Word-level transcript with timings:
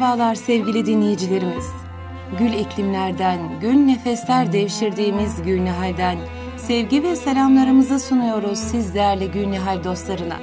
Merhabalar 0.00 0.34
sevgili 0.34 0.86
dinleyicilerimiz. 0.86 1.66
Gül 2.38 2.52
iklimlerden, 2.52 3.60
gül 3.60 3.74
nefesler 3.74 4.52
devşirdiğimiz 4.52 5.42
Gülnihal'den 5.42 6.18
sevgi 6.56 7.02
ve 7.02 7.16
selamlarımızı 7.16 8.00
sunuyoruz 8.00 8.58
siz 8.58 8.94
değerli 8.94 9.30
Gülnihal 9.30 9.84
dostlarına. 9.84 10.36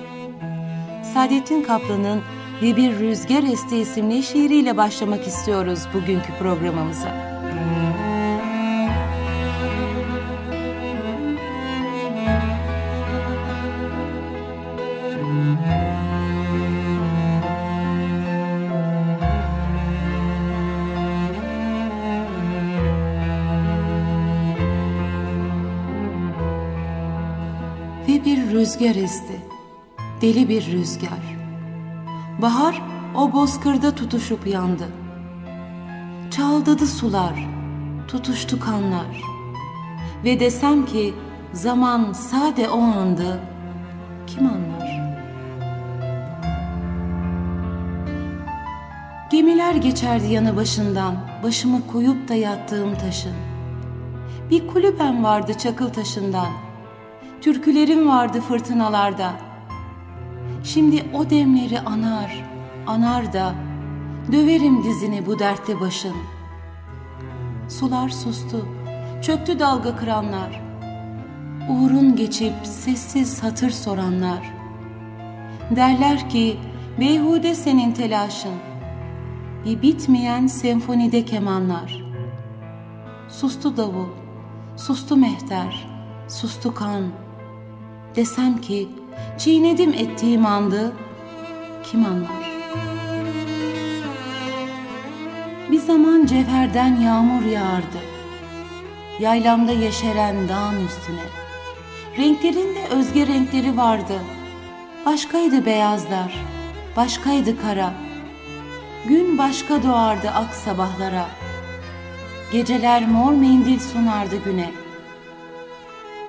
Saadettin 1.13 1.63
Kaplan'ın 1.63 2.21
Ve 2.61 2.75
Bir 2.75 2.99
Rüzgar 2.99 3.43
Esti 3.43 3.77
isimli 3.77 4.23
şiiriyle 4.23 4.77
başlamak 4.77 5.27
istiyoruz 5.27 5.79
bugünkü 5.93 6.33
programımıza. 6.39 7.36
Rüzgar 28.67 28.95
esti, 28.95 29.41
deli 30.21 30.49
bir 30.49 30.71
rüzgar. 30.71 31.37
Bahar 32.41 32.81
o 33.15 33.33
bozkırda 33.33 33.95
tutuşup 33.95 34.47
yandı. 34.47 34.87
Çağıldadı 36.31 36.87
sular, 36.87 37.47
tutuştu 38.07 38.59
kanlar. 38.59 39.21
Ve 40.23 40.39
desem 40.39 40.85
ki 40.85 41.13
zaman 41.53 42.13
sade 42.13 42.69
o 42.69 42.81
andı, 42.81 43.39
kim 44.27 44.47
anlar? 44.47 45.17
Gemiler 49.31 49.75
geçerdi 49.75 50.33
yanı 50.33 50.55
başından, 50.55 51.15
başımı 51.43 51.87
koyup 51.87 52.27
da 52.27 52.33
yattığım 52.33 52.95
taşın. 52.95 53.35
Bir 54.49 54.67
kulübem 54.67 55.23
vardı 55.23 55.53
çakıl 55.53 55.89
taşından, 55.89 56.66
türkülerim 57.41 58.07
vardı 58.07 58.41
fırtınalarda. 58.41 59.33
Şimdi 60.63 61.05
o 61.13 61.29
demleri 61.29 61.79
anar, 61.79 62.45
anar 62.87 63.33
da 63.33 63.55
döverim 64.31 64.83
dizini 64.83 65.25
bu 65.25 65.39
dertte 65.39 65.79
başın. 65.79 66.15
Sular 67.69 68.09
sustu, 68.09 68.67
çöktü 69.21 69.59
dalga 69.59 69.95
kıranlar. 69.95 70.61
Uğrun 71.69 72.15
geçip 72.15 72.53
sessiz 72.63 73.43
hatır 73.43 73.69
soranlar. 73.69 74.53
Derler 75.75 76.29
ki 76.29 76.57
beyhude 76.99 77.55
senin 77.55 77.91
telaşın. 77.91 78.55
Bir 79.65 79.81
bitmeyen 79.81 80.47
senfonide 80.47 81.25
kemanlar. 81.25 82.03
Sustu 83.29 83.77
davul, 83.77 84.07
sustu 84.77 85.17
mehter, 85.17 85.87
sustu 86.27 86.73
kan.'' 86.73 87.26
Desem 88.17 88.61
ki 88.61 88.89
çiğnedim 89.37 89.93
ettiğim 89.93 90.45
andı 90.45 90.93
kim 91.83 92.05
anlar? 92.05 92.57
Bir 95.71 95.79
zaman 95.79 96.25
cevherden 96.25 97.01
yağmur 97.01 97.45
yağardı. 97.45 98.01
Yaylamda 99.19 99.71
yeşeren 99.71 100.49
dağın 100.49 100.85
üstüne. 100.85 101.25
Renklerinde 102.17 102.87
özge 102.89 103.27
renkleri 103.27 103.77
vardı. 103.77 104.19
Başkaydı 105.05 105.65
beyazlar, 105.65 106.45
başkaydı 106.95 107.61
kara. 107.61 107.93
Gün 109.07 109.37
başka 109.37 109.83
doğardı 109.83 110.29
ak 110.29 110.53
sabahlara. 110.53 111.25
Geceler 112.51 113.07
mor 113.07 113.31
mendil 113.31 113.79
sunardı 113.79 114.43
güne. 114.45 114.71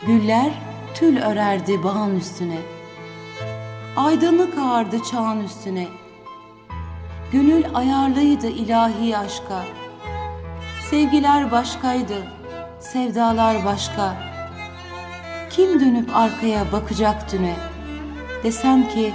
Güller 0.06 0.67
tül 0.94 1.22
örerdi 1.22 1.82
bağın 1.82 2.16
üstüne. 2.16 2.58
Aydınlık 3.96 4.58
ağardı 4.58 5.02
çağın 5.10 5.44
üstüne. 5.44 5.86
Gönül 7.32 7.64
ayarlıydı 7.74 8.46
ilahi 8.46 9.16
aşka. 9.16 9.64
Sevgiler 10.90 11.50
başkaydı, 11.50 12.14
sevdalar 12.80 13.64
başka. 13.64 14.14
Kim 15.50 15.80
dönüp 15.80 16.16
arkaya 16.16 16.72
bakacak 16.72 17.32
düne? 17.32 17.54
Desem 18.44 18.88
ki 18.88 19.12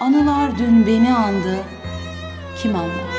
anılar 0.00 0.58
dün 0.58 0.86
beni 0.86 1.14
andı, 1.14 1.56
kim 2.62 2.76
anlar? 2.76 3.15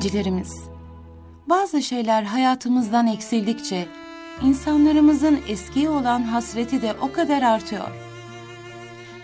Dinleyicilerimiz, 0.00 0.64
bazı 1.48 1.82
şeyler 1.82 2.22
hayatımızdan 2.22 3.06
eksildikçe 3.06 3.86
insanlarımızın 4.42 5.40
eskiye 5.48 5.88
olan 5.88 6.22
hasreti 6.22 6.82
de 6.82 6.94
o 7.00 7.12
kadar 7.12 7.42
artıyor. 7.42 7.88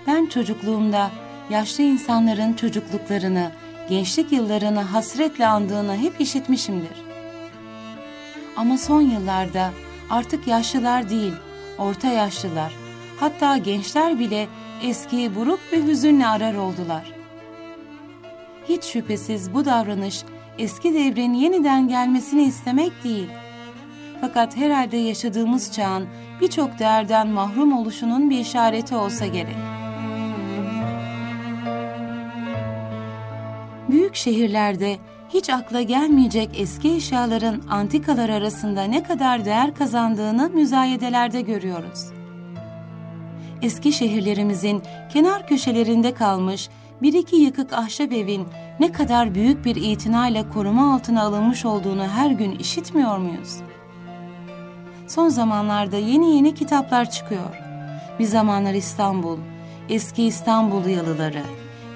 Ben 0.06 0.26
çocukluğumda 0.26 1.10
yaşlı 1.50 1.82
insanların 1.84 2.52
çocukluklarını, 2.52 3.50
gençlik 3.88 4.32
yıllarını 4.32 4.80
hasretle 4.80 5.46
andığını 5.46 5.96
hep 5.96 6.20
işitmişimdir. 6.20 7.04
Ama 8.56 8.78
son 8.78 9.00
yıllarda 9.00 9.70
artık 10.10 10.46
yaşlılar 10.46 11.10
değil, 11.10 11.34
orta 11.78 12.08
yaşlılar, 12.08 12.72
hatta 13.20 13.56
gençler 13.56 14.18
bile 14.18 14.48
eskiyi 14.82 15.34
buruk 15.34 15.60
bir 15.72 15.84
hüzünle 15.84 16.26
arar 16.26 16.54
oldular. 16.54 17.12
Hiç 18.68 18.84
şüphesiz 18.84 19.54
bu 19.54 19.64
davranış 19.64 20.24
eski 20.58 20.94
devrin 20.94 21.34
yeniden 21.34 21.88
gelmesini 21.88 22.42
istemek 22.42 23.04
değil. 23.04 23.28
Fakat 24.20 24.56
herhalde 24.56 24.96
yaşadığımız 24.96 25.72
çağın 25.72 26.06
birçok 26.40 26.78
değerden 26.78 27.28
mahrum 27.28 27.72
oluşunun 27.72 28.30
bir 28.30 28.38
işareti 28.38 28.96
olsa 28.96 29.26
gerek. 29.26 29.56
Büyük 33.88 34.14
şehirlerde 34.14 34.96
hiç 35.28 35.50
akla 35.50 35.82
gelmeyecek 35.82 36.50
eski 36.58 36.94
eşyaların 36.94 37.62
antikalar 37.70 38.28
arasında 38.28 38.84
ne 38.84 39.02
kadar 39.02 39.44
değer 39.44 39.74
kazandığını 39.74 40.50
müzayedelerde 40.50 41.40
görüyoruz. 41.40 42.06
Eski 43.62 43.92
şehirlerimizin 43.92 44.82
kenar 45.12 45.48
köşelerinde 45.48 46.14
kalmış 46.14 46.68
bir 47.02 47.12
iki 47.12 47.36
yıkık 47.36 47.72
ahşap 47.72 48.12
evin 48.12 48.46
ne 48.80 48.92
kadar 48.92 49.34
büyük 49.34 49.64
bir 49.64 49.76
itinayla 49.76 50.48
koruma 50.48 50.94
altına 50.94 51.22
alınmış 51.22 51.64
olduğunu 51.64 52.08
her 52.08 52.30
gün 52.30 52.50
işitmiyor 52.50 53.18
muyuz? 53.18 53.56
Son 55.06 55.28
zamanlarda 55.28 55.96
yeni 55.96 56.36
yeni 56.36 56.54
kitaplar 56.54 57.10
çıkıyor. 57.10 57.56
Bir 58.18 58.24
zamanlar 58.24 58.74
İstanbul, 58.74 59.38
eski 59.88 60.24
İstanbul 60.24 60.86
yalıları, 60.86 61.42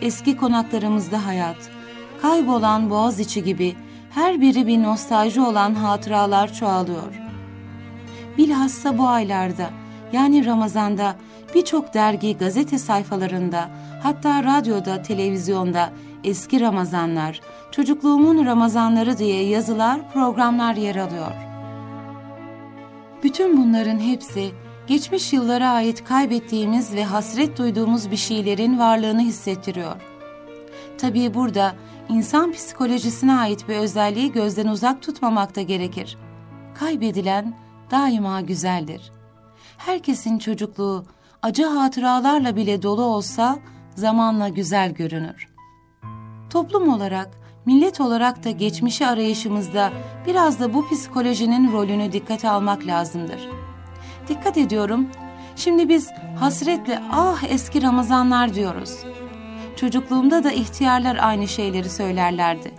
eski 0.03 0.37
konaklarımızda 0.37 1.27
hayat, 1.27 1.57
kaybolan 2.23 2.91
Boğaziçi 2.91 3.45
gibi 3.45 3.77
her 4.11 4.41
biri 4.41 4.67
bir 4.67 4.83
nostalji 4.83 5.41
olan 5.41 5.75
hatıralar 5.75 6.55
çoğalıyor. 6.55 7.21
Bilhassa 8.39 8.99
bu 8.99 9.09
aylarda 9.09 9.71
yani 10.13 10.47
Ramazan'da 10.47 11.17
birçok 11.55 11.95
dergi, 11.95 12.37
gazete 12.37 12.79
sayfalarında, 12.79 13.69
hatta 14.03 14.45
radyoda, 14.45 15.03
televizyonda 15.03 15.91
eski 16.25 16.61
Ramazanlar, 16.61 17.41
çocukluğumun 17.71 18.47
Ramazanları 18.47 19.19
diye 19.19 19.45
yazılar, 19.45 20.13
programlar 20.13 20.75
yer 20.75 20.97
alıyor. 20.97 21.33
Bütün 23.23 23.57
bunların 23.57 23.99
hepsi 23.99 24.51
geçmiş 24.87 25.33
yıllara 25.33 25.71
ait 25.71 26.05
kaybettiğimiz 26.05 26.95
ve 26.95 27.05
hasret 27.05 27.59
duyduğumuz 27.59 28.11
bir 28.11 28.17
şeylerin 28.17 28.79
varlığını 28.79 29.21
hissettiriyor. 29.21 29.97
Tabii 30.99 31.35
burada 31.35 31.75
insan 32.09 32.53
psikolojisine 32.53 33.35
ait 33.35 33.69
bir 33.69 33.77
özelliği 33.77 34.33
gözden 34.33 34.67
uzak 34.67 35.03
tutmamak 35.03 35.57
da 35.57 35.63
gerekir. 35.63 36.19
Kaybedilen 36.75 37.55
daima 37.91 38.41
güzeldir. 38.41 39.13
Herkesin 39.79 40.39
çocukluğu 40.39 41.05
acı 41.43 41.67
hatıralarla 41.67 42.57
bile 42.57 42.83
dolu 42.83 43.03
olsa 43.03 43.59
zamanla 43.97 44.49
güzel 44.49 44.93
görünür. 44.93 45.50
Toplum 46.51 46.89
olarak 46.89 47.29
millet 47.67 48.01
olarak 48.01 48.45
da 48.45 48.51
geçmişi 48.51 49.07
arayışımızda 49.07 49.91
biraz 50.27 50.61
da 50.61 50.75
bu 50.75 50.89
psikolojinin 50.89 51.73
rolünü 51.73 52.13
dikkate 52.13 52.51
almak 52.51 52.87
lazımdır. 52.87 53.49
Dikkat 54.29 54.57
ediyorum, 54.57 55.09
şimdi 55.57 55.89
biz 55.89 56.11
hasretle 56.41 57.03
ah 57.13 57.43
eski 57.43 57.83
Ramazanlar 57.83 58.55
diyoruz. 58.55 58.97
Çocukluğumda 59.77 60.45
da 60.45 60.53
ihtiyarlar 60.53 61.17
aynı 61.21 61.49
şeyleri 61.49 61.91
söylerlerdi. 61.91 62.71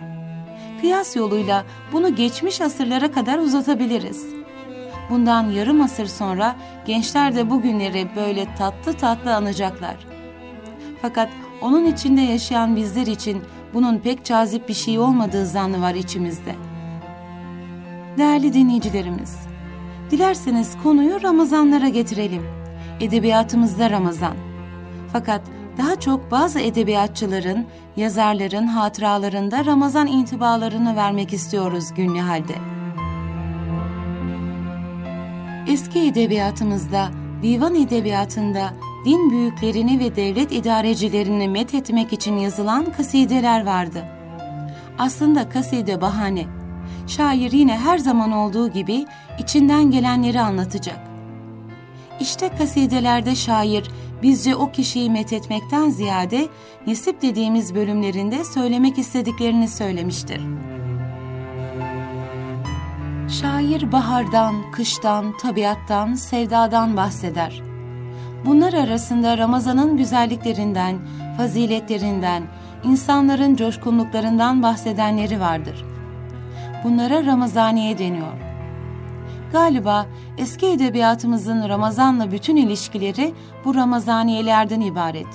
Kıyas 0.80 1.16
yoluyla 1.16 1.64
bunu 1.92 2.14
geçmiş 2.14 2.60
asırlara 2.60 3.12
kadar 3.12 3.38
uzatabiliriz. 3.38 4.26
Bundan 5.10 5.50
yarım 5.50 5.80
asır 5.80 6.06
sonra 6.06 6.56
gençler 6.86 7.34
de 7.34 7.50
bu 7.50 7.62
günleri 7.62 8.08
böyle 8.16 8.54
tatlı 8.58 8.92
tatlı 8.92 9.34
anacaklar. 9.34 9.96
Fakat 11.02 11.28
onun 11.62 11.84
içinde 11.84 12.20
yaşayan 12.20 12.76
bizler 12.76 13.06
için 13.06 13.42
bunun 13.74 13.98
pek 13.98 14.24
cazip 14.24 14.68
bir 14.68 14.74
şey 14.74 14.98
olmadığı 14.98 15.46
zannı 15.46 15.82
var 15.82 15.94
içimizde. 15.94 16.54
Değerli 18.18 18.52
dinleyicilerimiz, 18.52 19.36
dilerseniz 20.10 20.76
konuyu 20.82 21.22
Ramazanlara 21.22 21.88
getirelim. 21.88 22.42
Edebiyatımızda 23.00 23.90
Ramazan. 23.90 24.34
Fakat 25.12 25.42
daha 25.78 26.00
çok 26.00 26.30
bazı 26.30 26.60
edebiyatçıların, 26.60 27.66
yazarların 27.96 28.66
hatıralarında 28.66 29.64
Ramazan 29.64 30.06
intibalarını 30.06 30.96
vermek 30.96 31.32
istiyoruz 31.32 31.94
günlü 31.96 32.18
halde. 32.18 32.54
Eski 35.68 36.00
edebiyatımızda, 36.00 37.08
divan 37.42 37.74
edebiyatında 37.74 38.74
din 39.04 39.30
büyüklerini 39.30 40.00
ve 40.00 40.16
devlet 40.16 40.52
idarecilerini 40.52 41.48
met 41.48 41.74
etmek 41.74 42.12
için 42.12 42.36
yazılan 42.36 42.92
kasideler 42.92 43.66
vardı. 43.66 44.04
Aslında 44.98 45.48
kaside 45.48 46.00
bahane. 46.00 46.44
Şair 47.06 47.52
yine 47.52 47.78
her 47.78 47.98
zaman 47.98 48.32
olduğu 48.32 48.68
gibi 48.68 49.06
içinden 49.38 49.90
gelenleri 49.90 50.40
anlatacak. 50.40 50.98
İşte 52.20 52.48
kasidelerde 52.58 53.34
şair 53.34 53.90
bizce 54.22 54.56
o 54.56 54.72
kişiyi 54.72 55.10
met 55.10 55.32
etmekten 55.32 55.90
ziyade 55.90 56.48
nesip 56.86 57.22
dediğimiz 57.22 57.74
bölümlerinde 57.74 58.44
söylemek 58.44 58.98
istediklerini 58.98 59.68
söylemiştir. 59.68 60.40
Şair 63.40 63.92
bahardan, 63.92 64.70
kıştan, 64.72 65.36
tabiattan, 65.36 66.14
sevdadan 66.14 66.96
bahseder. 66.96 67.71
Bunlar 68.44 68.72
arasında 68.72 69.38
Ramazan'ın 69.38 69.96
güzelliklerinden, 69.96 70.98
faziletlerinden, 71.36 72.42
insanların 72.84 73.56
coşkunluklarından 73.56 74.62
bahsedenleri 74.62 75.40
vardır. 75.40 75.84
Bunlara 76.84 77.26
Ramazaniye 77.26 77.98
deniyor. 77.98 78.32
Galiba 79.52 80.06
eski 80.38 80.66
edebiyatımızın 80.66 81.68
Ramazan'la 81.68 82.32
bütün 82.32 82.56
ilişkileri 82.56 83.34
bu 83.64 83.74
Ramazaniyelerden 83.74 84.80
ibaret. 84.80 85.26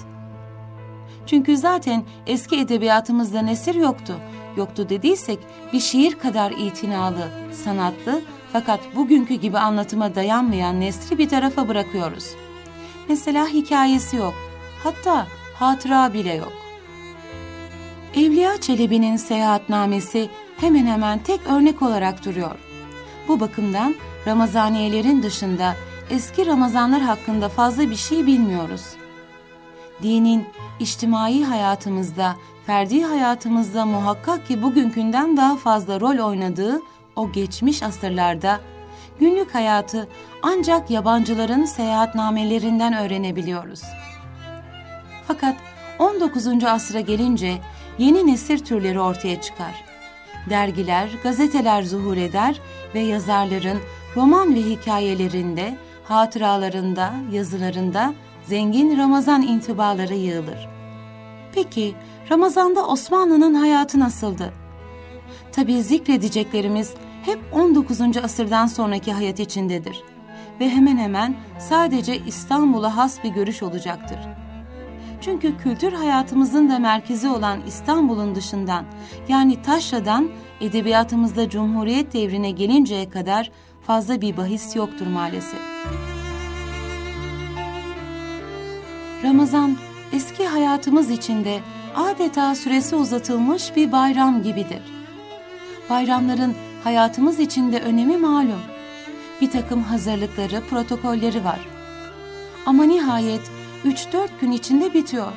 Çünkü 1.25 1.57
zaten 1.57 2.04
eski 2.27 2.59
edebiyatımızda 2.59 3.42
nesir 3.42 3.75
yoktu. 3.75 4.15
Yoktu 4.57 4.89
dediysek 4.89 5.39
bir 5.74 5.80
şiir 5.80 6.15
kadar 6.15 6.51
itinalı, 6.51 7.27
sanatlı 7.51 8.21
fakat 8.54 8.80
bugünkü 8.95 9.33
gibi 9.33 9.59
anlatıma 9.59 10.15
dayanmayan 10.15 10.81
nesri 10.81 11.18
bir 11.18 11.30
tarafa 11.30 11.68
bırakıyoruz. 11.68 12.46
Mesela 13.09 13.48
hikayesi 13.48 14.18
yok. 14.18 14.33
Hatta 14.83 15.27
hatıra 15.54 16.13
bile 16.13 16.33
yok. 16.33 16.54
Evliya 18.15 18.62
Çelebi'nin 18.62 19.18
seyahatnamesi 19.18 20.30
hemen 20.57 20.86
hemen 20.86 21.19
tek 21.19 21.39
örnek 21.48 21.81
olarak 21.81 22.25
duruyor. 22.25 22.56
Bu 23.27 23.39
bakımdan 23.39 23.95
Ramazaniyelerin 24.27 25.24
dışında 25.24 25.75
eski 26.09 26.45
Ramazanlar 26.45 27.01
hakkında 27.01 27.50
fazla 27.50 27.89
bir 27.89 27.95
şey 27.95 28.25
bilmiyoruz. 28.25 28.81
Dinin 30.04 30.45
içtimai 30.80 31.44
hayatımızda, 31.44 32.36
ferdi 32.65 33.04
hayatımızda 33.04 33.86
muhakkak 33.86 34.48
ki 34.48 34.63
bugünkünden 34.63 35.38
daha 35.38 35.56
fazla 35.56 36.00
rol 36.00 36.18
oynadığı 36.30 36.81
o 37.15 37.31
geçmiş 37.31 37.83
asırlarda 37.83 38.59
günlük 39.19 39.55
hayatı 39.55 40.07
ancak 40.41 40.89
yabancıların 40.89 41.65
seyahatnamelerinden 41.65 42.93
öğrenebiliyoruz. 42.93 43.81
Fakat 45.27 45.55
19. 45.99 46.63
asra 46.63 46.99
gelince 46.99 47.57
yeni 47.97 48.27
nesil 48.27 48.59
türleri 48.59 48.99
ortaya 48.99 49.41
çıkar. 49.41 49.83
Dergiler, 50.49 51.09
gazeteler 51.23 51.83
zuhur 51.83 52.17
eder 52.17 52.61
ve 52.93 52.99
yazarların 52.99 53.79
roman 54.15 54.55
ve 54.55 54.59
hikayelerinde, 54.59 55.77
hatıralarında, 56.03 57.13
yazılarında 57.31 58.13
zengin 58.43 58.97
Ramazan 58.97 59.41
intibaları 59.41 60.15
yığılır. 60.15 60.69
Peki 61.53 61.95
Ramazan'da 62.31 62.87
Osmanlı'nın 62.87 63.53
hayatı 63.53 63.99
nasıldı? 63.99 64.53
Tabii 65.51 65.83
zikredeceklerimiz 65.83 66.93
hep 67.27 67.39
19. 67.51 68.01
asırdan 68.24 68.68
sonraki 68.68 69.13
hayat 69.13 69.39
içindedir 69.39 70.03
ve 70.59 70.69
hemen 70.69 70.97
hemen 70.97 71.35
sadece 71.59 72.18
İstanbul'a 72.18 72.97
has 72.97 73.24
bir 73.24 73.29
görüş 73.29 73.63
olacaktır. 73.63 74.19
Çünkü 75.21 75.57
kültür 75.57 75.94
hayatımızın 75.94 76.69
da 76.69 76.79
merkezi 76.79 77.27
olan 77.27 77.59
İstanbul'un 77.68 78.35
dışından 78.35 78.85
yani 79.27 79.62
Taşra'dan 79.62 80.29
edebiyatımızda 80.62 81.50
Cumhuriyet 81.50 82.13
devrine 82.13 82.51
gelinceye 82.51 83.09
kadar 83.09 83.51
fazla 83.81 84.21
bir 84.21 84.38
bahis 84.38 84.75
yoktur 84.75 85.07
maalesef. 85.07 85.59
Ramazan 89.23 89.77
eski 90.13 90.47
hayatımız 90.47 91.09
içinde 91.09 91.59
adeta 91.95 92.56
süresi 92.56 92.95
uzatılmış 92.95 93.75
bir 93.75 93.91
bayram 93.91 94.44
gibidir. 94.44 94.81
Bayramların 95.89 96.56
hayatımız 96.87 97.39
içinde 97.39 97.79
önemi 97.79 98.17
malum. 98.17 98.61
Bir 99.41 99.51
takım 99.51 99.83
hazırlıkları, 99.83 100.61
protokolleri 100.69 101.43
var. 101.43 101.59
Ama 102.65 102.83
nihayet 102.83 103.41
3-4 103.85 104.27
gün 104.41 104.51
içinde 104.51 104.94
bitiyor. 104.94 105.31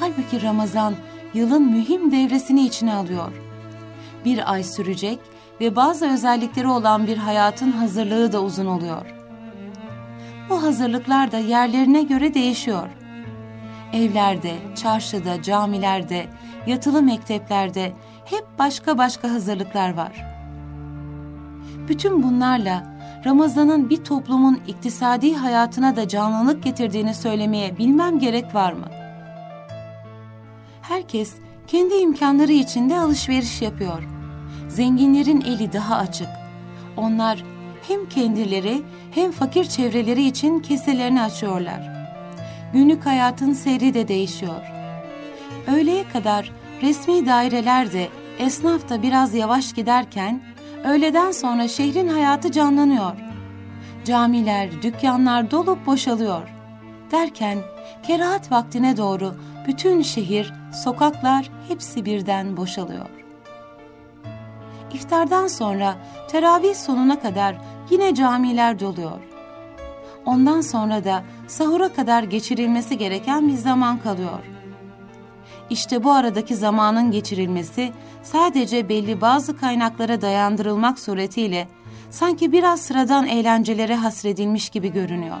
Halbuki 0.00 0.42
Ramazan 0.42 0.94
yılın 1.34 1.62
mühim 1.62 2.12
devresini 2.12 2.66
içine 2.66 2.94
alıyor. 2.94 3.32
Bir 4.24 4.52
ay 4.52 4.64
sürecek 4.64 5.18
ve 5.60 5.76
bazı 5.76 6.12
özellikleri 6.12 6.68
olan 6.68 7.06
bir 7.06 7.16
hayatın 7.16 7.72
hazırlığı 7.72 8.32
da 8.32 8.42
uzun 8.42 8.66
oluyor. 8.66 9.06
Bu 10.50 10.62
hazırlıklar 10.62 11.32
da 11.32 11.38
yerlerine 11.38 12.02
göre 12.02 12.34
değişiyor. 12.34 12.88
Evlerde, 13.92 14.54
çarşıda, 14.82 15.42
camilerde, 15.42 16.26
yatılı 16.66 17.02
mekteplerde 17.02 17.92
hep 18.24 18.44
başka 18.58 18.98
başka 18.98 19.30
hazırlıklar 19.30 19.94
var. 19.94 20.26
Bütün 21.88 22.22
bunlarla 22.22 22.92
Ramazan'ın 23.26 23.90
bir 23.90 24.04
toplumun 24.04 24.60
iktisadi 24.66 25.34
hayatına 25.34 25.96
da 25.96 26.08
canlılık 26.08 26.62
getirdiğini 26.62 27.14
söylemeye 27.14 27.78
bilmem 27.78 28.18
gerek 28.18 28.54
var 28.54 28.72
mı? 28.72 28.86
Herkes 30.82 31.34
kendi 31.66 31.94
imkanları 31.94 32.52
içinde 32.52 32.98
alışveriş 32.98 33.62
yapıyor. 33.62 34.08
Zenginlerin 34.68 35.40
eli 35.40 35.72
daha 35.72 35.96
açık. 35.96 36.28
Onlar 36.96 37.44
hem 37.88 38.08
kendileri 38.08 38.82
hem 39.10 39.32
fakir 39.32 39.64
çevreleri 39.64 40.22
için 40.22 40.60
keselerini 40.60 41.22
açıyorlar. 41.22 41.92
Günlük 42.72 43.06
hayatın 43.06 43.52
seyri 43.52 43.94
de 43.94 44.08
değişiyor. 44.08 44.71
Öğleye 45.66 46.08
kadar 46.08 46.52
resmi 46.82 47.26
daireler 47.26 47.92
de 47.92 48.08
esnaf 48.38 48.88
da 48.88 49.02
biraz 49.02 49.34
yavaş 49.34 49.72
giderken 49.72 50.42
öğleden 50.84 51.30
sonra 51.30 51.68
şehrin 51.68 52.08
hayatı 52.08 52.52
canlanıyor. 52.52 53.12
Camiler, 54.04 54.82
dükkanlar 54.82 55.50
dolup 55.50 55.86
boşalıyor. 55.86 56.48
Derken 57.10 57.58
kerahat 58.02 58.52
vaktine 58.52 58.96
doğru 58.96 59.34
bütün 59.66 60.02
şehir, 60.02 60.52
sokaklar 60.84 61.50
hepsi 61.68 62.04
birden 62.04 62.56
boşalıyor. 62.56 63.06
İftardan 64.92 65.46
sonra 65.46 65.94
teravih 66.30 66.74
sonuna 66.74 67.20
kadar 67.20 67.56
yine 67.90 68.14
camiler 68.14 68.80
doluyor. 68.80 69.20
Ondan 70.26 70.60
sonra 70.60 71.04
da 71.04 71.22
sahura 71.46 71.92
kadar 71.92 72.22
geçirilmesi 72.22 72.98
gereken 72.98 73.48
bir 73.48 73.56
zaman 73.56 73.98
kalıyor. 73.98 74.51
İşte 75.72 76.04
bu 76.04 76.12
aradaki 76.12 76.56
zamanın 76.56 77.10
geçirilmesi 77.10 77.92
sadece 78.22 78.88
belli 78.88 79.20
bazı 79.20 79.56
kaynaklara 79.56 80.20
dayandırılmak 80.20 80.98
suretiyle 80.98 81.68
sanki 82.10 82.52
biraz 82.52 82.80
sıradan 82.80 83.26
eğlencelere 83.26 83.96
hasredilmiş 83.96 84.70
gibi 84.70 84.92
görünüyor. 84.92 85.36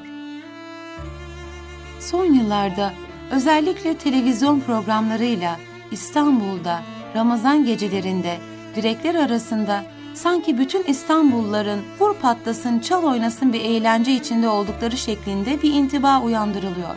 Son 2.00 2.24
yıllarda 2.24 2.92
özellikle 3.30 3.96
televizyon 3.96 4.60
programlarıyla 4.60 5.56
İstanbul'da 5.90 6.82
Ramazan 7.16 7.64
gecelerinde 7.64 8.36
direkler 8.76 9.14
arasında 9.14 9.84
sanki 10.14 10.58
bütün 10.58 10.84
İstanbulluların 10.84 11.80
vur 12.00 12.14
patlasın, 12.14 12.78
çal 12.78 13.04
oynasın 13.04 13.52
bir 13.52 13.60
eğlence 13.60 14.12
içinde 14.12 14.48
oldukları 14.48 14.96
şeklinde 14.96 15.62
bir 15.62 15.72
intiba 15.72 16.20
uyandırılıyor. 16.20 16.96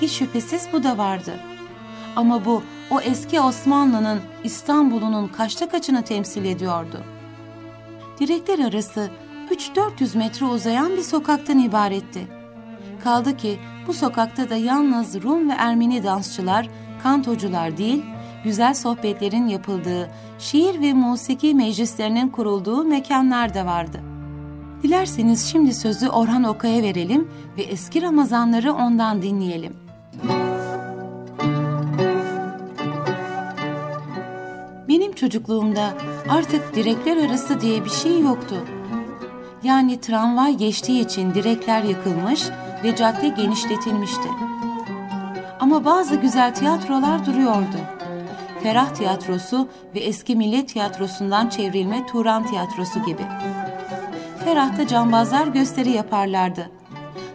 Hiç 0.00 0.12
şüphesiz 0.12 0.68
bu 0.72 0.82
da 0.84 0.98
vardı. 0.98 1.49
Ama 2.16 2.44
bu 2.44 2.62
o 2.90 3.00
eski 3.00 3.40
Osmanlı'nın 3.40 4.20
İstanbul'unun 4.44 5.28
kaçta 5.28 5.68
kaçını 5.68 6.02
temsil 6.02 6.44
ediyordu. 6.44 7.04
Direkler 8.20 8.58
arası 8.58 9.10
3-400 9.50 10.18
metre 10.18 10.46
uzayan 10.46 10.96
bir 10.96 11.02
sokaktan 11.02 11.58
ibaretti. 11.58 12.26
Kaldı 13.04 13.36
ki 13.36 13.58
bu 13.86 13.92
sokakta 13.92 14.50
da 14.50 14.56
yalnız 14.56 15.22
Rum 15.22 15.50
ve 15.50 15.52
Ermeni 15.52 16.04
dansçılar, 16.04 16.68
kantocular 17.02 17.76
değil, 17.76 18.02
güzel 18.44 18.74
sohbetlerin 18.74 19.46
yapıldığı, 19.46 20.10
şiir 20.38 20.80
ve 20.80 20.92
musiki 20.92 21.54
meclislerinin 21.54 22.28
kurulduğu 22.28 22.84
mekanlar 22.84 23.54
da 23.54 23.66
vardı. 23.66 24.00
Dilerseniz 24.82 25.46
şimdi 25.46 25.74
sözü 25.74 26.08
Orhan 26.08 26.44
Okay'a 26.44 26.82
verelim 26.82 27.28
ve 27.56 27.62
eski 27.62 28.02
Ramazanları 28.02 28.72
ondan 28.72 29.22
dinleyelim. 29.22 29.72
Benim 34.90 35.12
çocukluğumda 35.12 35.94
artık 36.28 36.74
direkler 36.74 37.28
arası 37.28 37.60
diye 37.60 37.84
bir 37.84 37.90
şey 37.90 38.20
yoktu. 38.20 38.54
Yani 39.62 40.00
tramvay 40.00 40.56
geçtiği 40.56 41.00
için 41.00 41.34
direkler 41.34 41.82
yıkılmış 41.82 42.48
ve 42.84 42.96
cadde 42.96 43.28
genişletilmişti. 43.28 44.28
Ama 45.60 45.84
bazı 45.84 46.16
güzel 46.16 46.54
tiyatrolar 46.54 47.26
duruyordu. 47.26 47.76
Ferah 48.62 48.94
Tiyatrosu 48.94 49.68
ve 49.94 50.00
Eski 50.00 50.36
Millet 50.36 50.68
Tiyatrosu'ndan 50.68 51.48
çevrilme 51.48 52.06
Turan 52.06 52.46
Tiyatrosu 52.46 53.02
gibi. 53.02 53.22
Ferah'ta 54.44 54.86
cambazlar 54.86 55.46
gösteri 55.46 55.90
yaparlardı. 55.90 56.70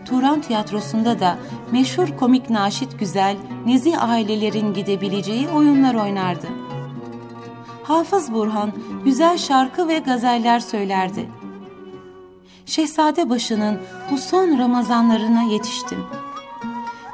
Turan 0.05 0.41
Tiyatrosu'nda 0.41 1.19
da 1.19 1.37
meşhur 1.71 2.17
komik 2.17 2.49
Naşit 2.49 2.99
Güzel, 2.99 3.35
nezi 3.65 3.97
ailelerin 3.97 4.73
gidebileceği 4.73 5.49
oyunlar 5.49 5.95
oynardı. 5.95 6.64
Hafız 7.87 8.33
Burhan 8.33 8.71
güzel 9.03 9.37
şarkı 9.37 9.87
ve 9.87 9.99
gazeller 9.99 10.59
söylerdi. 10.59 11.29
Şehzade 12.65 13.29
başının 13.29 13.79
bu 14.11 14.17
son 14.17 14.59
Ramazanlarına 14.59 15.43
yetiştim. 15.43 16.03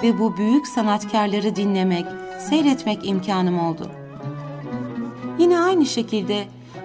Ve 0.04 0.20
bu 0.20 0.38
büyük 0.38 0.68
sanatkarları 0.68 1.56
dinlemek, 1.56 2.06
seyretmek 2.50 3.08
imkanım 3.08 3.60
oldu. 3.60 3.92
Yine 5.40 5.60
aynı 5.60 5.86
şekilde 5.86 6.44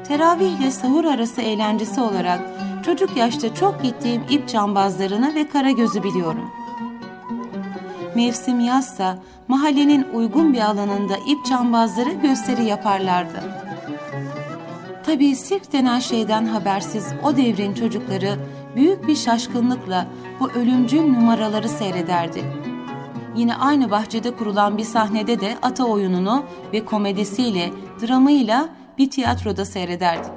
teravih 0.08 0.60
ile 0.60 0.70
sahur 0.70 1.04
arası 1.04 1.42
eğlencesi 1.42 2.00
olarak 2.00 2.40
çocuk 2.84 3.16
yaşta 3.16 3.54
çok 3.54 3.82
gittiğim 3.82 4.22
ip 4.30 4.48
cambazlarını 4.48 5.34
ve 5.34 5.48
karagözü 5.48 6.02
biliyorum. 6.02 6.50
Mevsim 8.14 8.60
yazsa 8.60 9.18
mahallenin 9.48 10.06
uygun 10.14 10.52
bir 10.52 10.60
alanında 10.60 11.16
ip 11.16 11.46
cambazları 11.46 12.10
gösteri 12.10 12.64
yaparlardı. 12.64 13.65
Tabii 15.06 15.36
sirk 15.36 15.72
denen 15.72 15.98
şeyden 15.98 16.46
habersiz 16.46 17.06
o 17.22 17.36
devrin 17.36 17.74
çocukları 17.74 18.38
büyük 18.76 19.06
bir 19.08 19.16
şaşkınlıkla 19.16 20.06
bu 20.40 20.50
ölümcül 20.50 21.00
numaraları 21.00 21.68
seyrederdi. 21.68 22.44
Yine 23.36 23.54
aynı 23.54 23.90
bahçede 23.90 24.30
kurulan 24.30 24.78
bir 24.78 24.84
sahnede 24.84 25.40
de 25.40 25.56
ata 25.62 25.84
oyununu 25.84 26.44
ve 26.72 26.84
komedisiyle, 26.84 27.70
dramıyla 28.02 28.68
bir 28.98 29.10
tiyatroda 29.10 29.64
seyrederdik. 29.64 30.32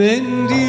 mending. 0.00 0.59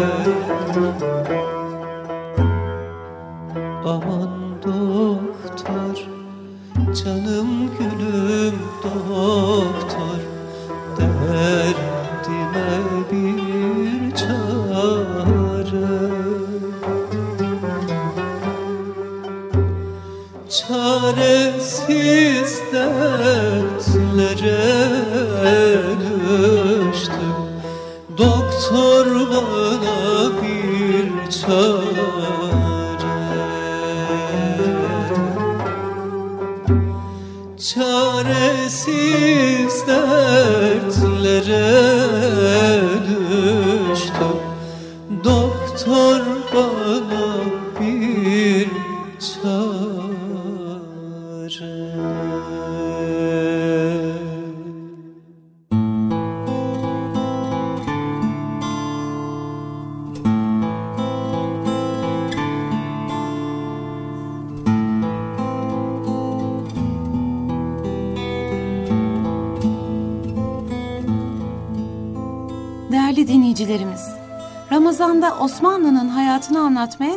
Yeah. 0.00 1.39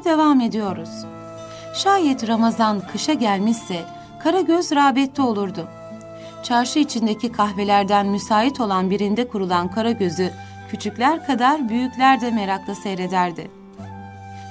Devam 0.05 0.41
ediyoruz. 0.41 0.89
Şayet 1.75 2.27
Ramazan 2.27 2.81
kışa 2.91 3.13
gelmişse 3.13 3.85
Karagöz 4.19 4.71
rağbette 4.71 5.21
olurdu. 5.21 5.67
Çarşı 6.43 6.79
içindeki 6.79 7.31
kahvelerden 7.31 8.07
müsait 8.07 8.59
olan 8.59 8.89
birinde 8.89 9.27
kurulan 9.27 9.71
Karagöz'ü 9.71 10.31
küçükler 10.69 11.25
kadar 11.25 11.69
büyükler 11.69 12.21
de 12.21 12.31
merakla 12.31 12.75
seyrederdi. 12.75 13.51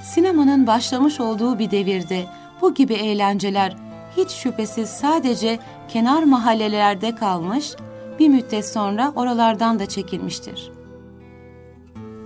Sinemanın 0.03 0.67
başlamış 0.67 1.19
olduğu 1.19 1.59
bir 1.59 1.71
devirde 1.71 2.25
bu 2.61 2.73
gibi 2.73 2.93
eğlenceler 2.93 3.75
hiç 4.17 4.31
şüphesiz 4.31 4.89
sadece 4.89 5.59
kenar 5.87 6.23
mahallelerde 6.23 7.15
kalmış, 7.15 7.75
bir 8.19 8.29
müddet 8.29 8.67
sonra 8.67 9.13
oralardan 9.15 9.79
da 9.79 9.85
çekilmiştir. 9.85 10.71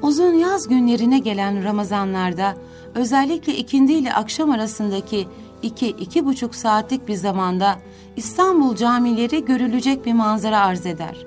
Uzun 0.02 0.34
yaz 0.34 0.68
günlerine 0.68 1.20
gelen 1.20 1.64
Ramazanlarda 1.64 2.54
özellikle 2.96 3.56
ikindi 3.58 3.94
ile 3.94 4.14
akşam 4.14 4.50
arasındaki 4.52 5.28
iki 5.62 5.88
iki 5.88 6.26
buçuk 6.26 6.56
saatlik 6.56 7.08
bir 7.08 7.16
zamanda 7.16 7.76
İstanbul 8.16 8.76
camileri 8.76 9.46
görülecek 9.46 10.06
bir 10.06 10.14
manzara 10.14 10.60
arz 10.60 10.86
eder. 10.86 11.26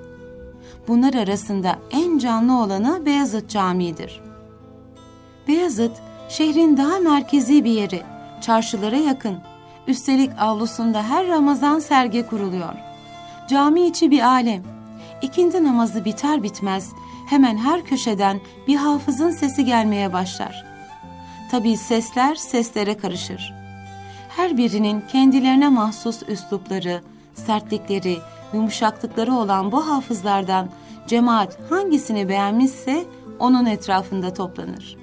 Bunlar 0.87 1.13
arasında 1.13 1.75
en 1.91 2.17
canlı 2.17 2.61
olanı 2.61 3.05
Beyazıt 3.05 3.49
Camii'dir. 3.49 4.21
Beyazıt, 5.47 5.91
şehrin 6.29 6.77
daha 6.77 6.99
merkezi 6.99 7.63
bir 7.63 7.71
yeri, 7.71 8.01
çarşılara 8.41 8.95
yakın. 8.97 9.37
Üstelik 9.87 10.31
avlusunda 10.39 11.03
her 11.03 11.27
Ramazan 11.27 11.79
sergi 11.79 12.27
kuruluyor. 12.27 12.73
Cami 13.49 13.81
içi 13.81 14.11
bir 14.11 14.21
alem. 14.21 14.63
İkindi 15.21 15.63
namazı 15.63 16.05
biter 16.05 16.43
bitmez 16.43 16.89
hemen 17.29 17.57
her 17.57 17.85
köşeden 17.85 18.39
bir 18.67 18.75
hafızın 18.75 19.31
sesi 19.31 19.65
gelmeye 19.65 20.13
başlar. 20.13 20.70
Tabii 21.51 21.77
sesler 21.77 22.35
seslere 22.35 22.97
karışır. 22.97 23.53
Her 24.29 24.57
birinin 24.57 25.03
kendilerine 25.11 25.69
mahsus 25.69 26.23
üslupları, 26.27 27.01
sertlikleri, 27.33 28.17
yumuşaklıkları 28.53 29.33
olan 29.33 29.71
bu 29.71 29.87
hafızlardan 29.87 30.69
cemaat 31.07 31.57
hangisini 31.69 32.29
beğenmişse 32.29 33.05
onun 33.39 33.65
etrafında 33.65 34.33
toplanır. 34.33 34.97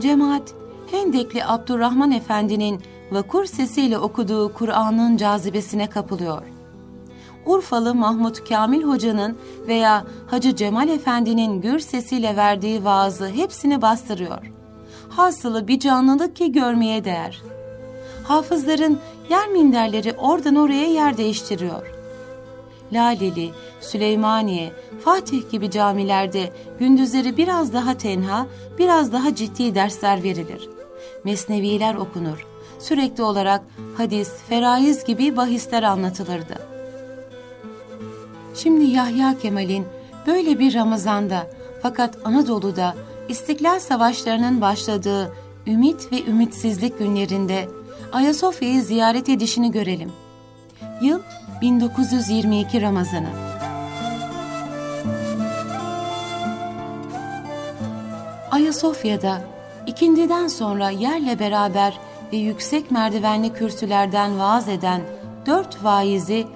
Cemaat, 0.00 0.54
Hendekli 0.90 1.44
Abdurrahman 1.44 2.10
Efendi'nin 2.10 2.80
vakur 3.10 3.44
sesiyle 3.44 3.98
okuduğu 3.98 4.54
Kur'an'ın 4.54 5.16
cazibesine 5.16 5.90
kapılıyor. 5.90 6.42
Urfalı 7.46 7.94
Mahmut 7.94 8.48
Kamil 8.48 8.82
Hoca'nın 8.82 9.38
veya 9.66 10.04
Hacı 10.26 10.56
Cemal 10.56 10.88
Efendi'nin 10.88 11.60
gür 11.60 11.78
sesiyle 11.78 12.36
verdiği 12.36 12.84
vaazı 12.84 13.28
hepsini 13.28 13.82
bastırıyor. 13.82 14.63
Hasılı 15.16 15.68
bir 15.68 15.80
canlılık 15.80 16.36
ki 16.36 16.52
görmeye 16.52 17.04
değer. 17.04 17.42
Hafızların 18.24 18.98
yer 19.30 19.48
minderleri 19.48 20.12
oradan 20.12 20.56
oraya 20.56 20.86
yer 20.86 21.16
değiştiriyor. 21.16 21.94
Laleli, 22.92 23.50
Süleymaniye, 23.80 24.72
Fatih 25.04 25.50
gibi 25.50 25.70
camilerde 25.70 26.52
gündüzleri 26.78 27.36
biraz 27.36 27.72
daha 27.72 27.94
tenha, 27.94 28.46
biraz 28.78 29.12
daha 29.12 29.34
ciddi 29.34 29.74
dersler 29.74 30.22
verilir. 30.22 30.68
Mesneviler 31.24 31.94
okunur. 31.94 32.46
Sürekli 32.78 33.22
olarak 33.22 33.62
hadis, 33.96 34.30
feraiz 34.48 35.04
gibi 35.04 35.36
bahisler 35.36 35.82
anlatılırdı. 35.82 36.54
Şimdi 38.54 38.84
Yahya 38.84 39.38
Kemal'in 39.38 39.86
böyle 40.26 40.58
bir 40.58 40.74
Ramazan'da 40.74 41.46
fakat 41.82 42.18
Anadolu'da 42.24 42.94
İstiklal 43.28 43.80
Savaşları'nın 43.80 44.60
başladığı 44.60 45.32
ümit 45.66 46.12
ve 46.12 46.24
ümitsizlik 46.24 46.98
günlerinde 46.98 47.68
Ayasofya'yı 48.12 48.82
ziyaret 48.82 49.28
edişini 49.28 49.72
görelim. 49.72 50.12
Yıl 51.02 51.20
1922 51.60 52.82
Ramazanı. 52.82 53.28
Ayasofya'da 58.50 59.40
ikindiden 59.86 60.48
sonra 60.48 60.90
yerle 60.90 61.38
beraber 61.38 61.98
ve 62.32 62.36
yüksek 62.36 62.90
merdivenli 62.90 63.52
kürsülerden 63.52 64.38
vaaz 64.38 64.68
eden 64.68 65.00
dört 65.46 65.84
vaizi 65.84 66.46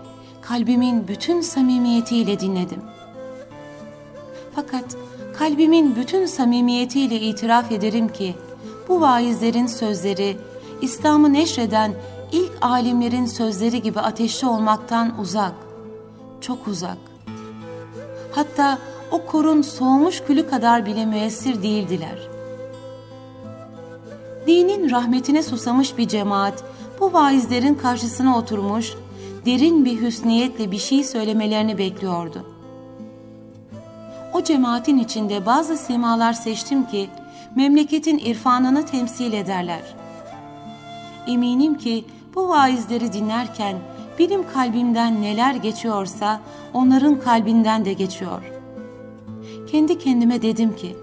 kalbimin 0.42 1.08
bütün 1.08 1.40
samimiyetiyle 1.40 2.40
dinledim. 2.40 2.82
Fakat 4.54 4.96
kalbimin 5.38 5.96
bütün 5.96 6.26
samimiyetiyle 6.26 7.20
itiraf 7.20 7.72
ederim 7.72 8.08
ki 8.08 8.34
bu 8.88 9.00
vaizlerin 9.00 9.66
sözleri 9.66 10.36
İslam'ı 10.82 11.32
neşreden 11.32 11.94
ilk 12.32 12.52
alimlerin 12.60 13.26
sözleri 13.26 13.82
gibi 13.82 14.00
ateşli 14.00 14.46
olmaktan 14.48 15.18
uzak, 15.20 15.52
çok 16.40 16.68
uzak. 16.68 16.98
Hatta 18.32 18.78
o 19.10 19.26
korun 19.26 19.62
soğumuş 19.62 20.22
külü 20.26 20.48
kadar 20.48 20.86
bile 20.86 21.06
müessir 21.06 21.62
değildiler. 21.62 22.28
Dinin 24.46 24.90
rahmetine 24.90 25.42
susamış 25.42 25.98
bir 25.98 26.08
cemaat 26.08 26.64
bu 27.00 27.12
vaizlerin 27.12 27.74
karşısına 27.74 28.38
oturmuş, 28.38 28.94
derin 29.46 29.84
bir 29.84 30.00
hüsniyetle 30.00 30.70
bir 30.70 30.78
şey 30.78 31.04
söylemelerini 31.04 31.78
bekliyordu. 31.78 32.57
O 34.38 34.42
cemaatin 34.42 34.98
içinde 34.98 35.46
bazı 35.46 35.76
simalar 35.76 36.32
seçtim 36.32 36.86
ki 36.86 37.08
memleketin 37.56 38.18
irfanını 38.18 38.86
temsil 38.86 39.32
ederler. 39.32 39.80
Eminim 41.26 41.74
ki 41.74 42.04
bu 42.34 42.48
vaizleri 42.48 43.12
dinlerken 43.12 43.76
benim 44.18 44.48
kalbimden 44.52 45.22
neler 45.22 45.54
geçiyorsa 45.54 46.40
onların 46.74 47.20
kalbinden 47.20 47.84
de 47.84 47.92
geçiyor. 47.92 48.42
Kendi 49.70 49.98
kendime 49.98 50.42
dedim 50.42 50.76
ki, 50.76 50.96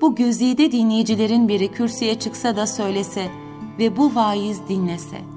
bu 0.00 0.14
gözide 0.14 0.72
dinleyicilerin 0.72 1.48
biri 1.48 1.72
kürsüye 1.72 2.18
çıksa 2.18 2.56
da 2.56 2.66
söylese 2.66 3.28
ve 3.78 3.96
bu 3.96 4.14
vaiz 4.14 4.68
dinlese. 4.68 5.33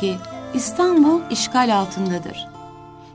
Ki 0.00 0.16
İstanbul 0.54 1.20
işgal 1.30 1.76
altındadır. 1.78 2.48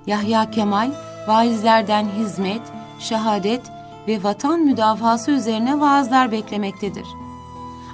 Yahya 0.08 0.52
Kemal 0.52 0.92
vaizlerden 1.28 2.06
hizmet, 2.20 2.62
şehadet 3.00 3.62
ve 4.08 4.24
vatan 4.24 4.60
müdafası 4.60 5.32
üzerine 5.32 5.80
vaazlar 5.80 6.32
beklemektedir. 6.32 7.06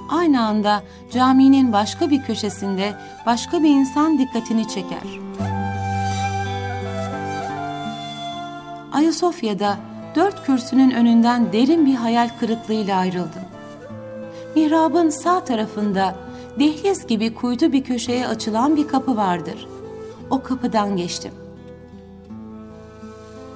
Aynı 0.10 0.46
anda 0.46 0.84
caminin 1.12 1.74
başka 1.74 2.10
bir 2.10 2.22
köşesinde 2.22 2.94
başka 3.26 3.64
bir 3.64 3.70
insan 3.70 4.18
dikkatini 4.20 4.68
çeker. 4.68 5.20
Ayasofya'da 8.94 9.78
dört 10.16 10.46
kürsünün 10.46 10.92
önünden 10.92 11.54
derin 11.54 11.86
bir 11.86 11.96
hayal 11.96 12.30
kırıklığıyla 12.40 12.98
ayrıldım. 12.98 13.44
Mihrabın 14.56 15.10
sağ 15.10 15.46
tarafında 15.46 16.16
dehliz 16.60 17.08
gibi 17.08 17.34
kuytu 17.34 17.72
bir 17.72 17.84
köşeye 17.84 18.28
açılan 18.28 18.76
bir 18.76 18.88
kapı 18.88 19.18
vardır. 19.18 19.68
O 20.30 20.44
kapıdan 20.44 20.98
geçtim. 20.98 21.32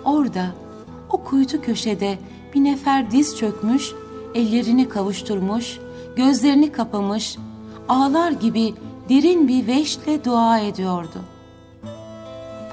Orada, 0.05 0.45
o 1.09 1.23
kuytu 1.23 1.61
köşede 1.61 2.17
bir 2.53 2.63
nefer 2.63 3.11
diz 3.11 3.37
çökmüş, 3.37 3.91
ellerini 4.35 4.89
kavuşturmuş, 4.89 5.79
gözlerini 6.15 6.71
kapamış, 6.71 7.37
ağlar 7.89 8.31
gibi 8.31 8.73
derin 9.09 9.47
bir 9.47 9.67
veşle 9.67 10.25
dua 10.25 10.59
ediyordu. 10.59 11.19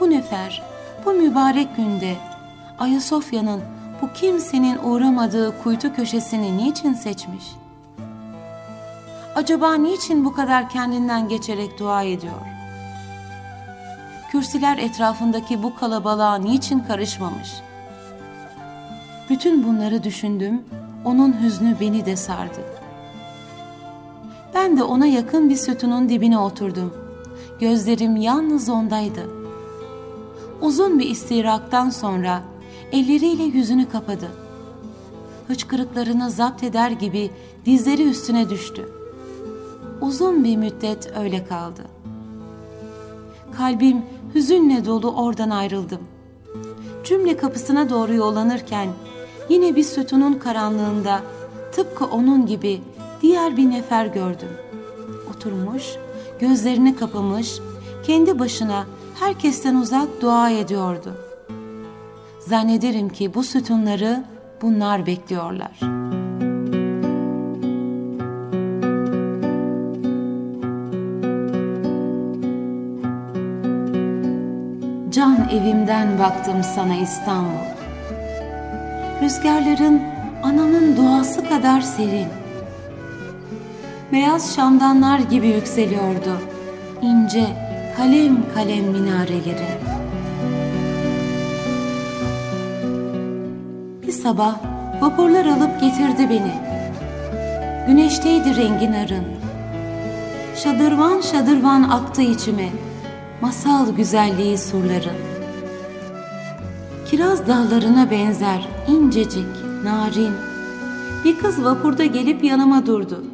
Bu 0.01 0.11
nefer, 0.11 0.62
bu 1.05 1.12
mübarek 1.12 1.77
günde 1.77 2.14
Ayasofya'nın 2.79 3.61
bu 4.03 4.12
kimsenin 4.12 4.79
uğramadığı 4.85 5.62
kuytu 5.62 5.95
köşesini 5.95 6.57
niçin 6.57 6.95
seçmiş? 6.95 7.45
Acaba 9.35 9.75
niçin 9.75 10.25
bu 10.25 10.33
kadar 10.33 10.69
kendinden 10.69 11.29
geçerek 11.29 11.79
dua 11.79 12.03
ediyor? 12.03 12.40
Kürsüler 14.31 14.79
etrafındaki 14.79 15.62
bu 15.62 15.75
kalabalığa 15.75 16.35
niçin 16.35 16.81
karışmamış?'' 16.81 17.71
Bütün 19.31 19.66
bunları 19.66 20.05
düşündüm, 20.05 20.62
onun 21.05 21.43
hüznü 21.43 21.77
beni 21.81 22.07
de 22.07 22.16
sardı. 22.16 22.61
Ben 24.55 24.77
de 24.77 24.83
ona 24.83 25.07
yakın 25.07 25.51
bir 25.51 25.57
sütunun 25.57 26.09
dibine 26.09 26.38
oturdum. 26.38 26.95
Gözlerim 27.61 28.16
yalnız 28.16 28.69
ondaydı. 28.69 29.31
Uzun 30.61 30.99
bir 30.99 31.11
istiraktan 31.11 31.90
sonra 31.90 32.43
elleriyle 32.93 33.43
yüzünü 33.43 33.88
kapadı. 33.88 34.29
Hıçkırıklarını 35.49 36.31
zapt 36.31 36.62
eder 36.62 36.90
gibi 36.90 37.31
dizleri 37.66 38.03
üstüne 38.03 38.51
düştü. 38.51 38.99
Uzun 40.00 40.44
bir 40.44 40.56
müddet 40.56 41.12
öyle 41.16 41.44
kaldı. 41.44 41.82
Kalbim 43.56 44.02
hüzünle 44.34 44.84
dolu 44.84 45.10
oradan 45.10 45.50
ayrıldım. 45.50 46.00
Cümle 47.04 47.36
kapısına 47.36 47.90
doğru 47.90 48.14
yollanırken 48.14 48.88
yine 49.48 49.76
bir 49.76 49.84
sütunun 49.84 50.32
karanlığında 50.32 51.20
tıpkı 51.72 52.04
onun 52.04 52.46
gibi 52.46 52.80
diğer 53.22 53.56
bir 53.56 53.70
nefer 53.70 54.06
gördüm. 54.06 54.48
Oturmuş, 55.30 55.84
gözlerini 56.40 56.96
kapamış, 56.96 57.58
kendi 58.06 58.38
başına 58.38 58.86
herkesten 59.20 59.74
uzak 59.74 60.08
dua 60.20 60.50
ediyordu. 60.50 61.14
Zannederim 62.40 63.08
ki 63.08 63.34
bu 63.34 63.42
sütunları 63.42 64.24
bunlar 64.62 65.06
bekliyorlar. 65.06 65.99
Can 75.20 75.48
evimden 75.52 76.18
baktım 76.18 76.62
sana 76.74 76.96
İstanbul 76.96 77.66
rüzgarların 79.22 80.02
anamın 80.42 80.96
duası 80.96 81.48
kadar 81.48 81.80
serin. 81.80 82.28
Beyaz 84.12 84.54
şamdanlar 84.56 85.18
gibi 85.18 85.46
yükseliyordu 85.46 86.40
ince 87.02 87.46
kalem 87.96 88.38
kalem 88.54 88.85
minareleri. 88.85 89.68
Bir 94.02 94.12
sabah 94.12 94.56
vapurlar 95.00 95.46
alıp 95.46 95.80
getirdi 95.80 96.30
beni. 96.30 96.54
Güneşteydi 97.87 98.56
rengin 98.56 98.92
arın. 98.92 99.24
Şadırvan 100.56 101.20
şadırvan 101.20 101.83
aktı 101.83 102.22
içime 102.22 102.68
masal 103.40 103.96
güzelliği 103.96 104.59
surların 104.59 105.31
kiraz 107.11 107.48
dallarına 107.48 108.11
benzer 108.11 108.68
incecik, 108.88 109.46
narin. 109.85 110.33
Bir 111.24 111.38
kız 111.38 111.64
vapurda 111.64 112.05
gelip 112.05 112.44
yanıma 112.44 112.87
durdu. 112.87 113.24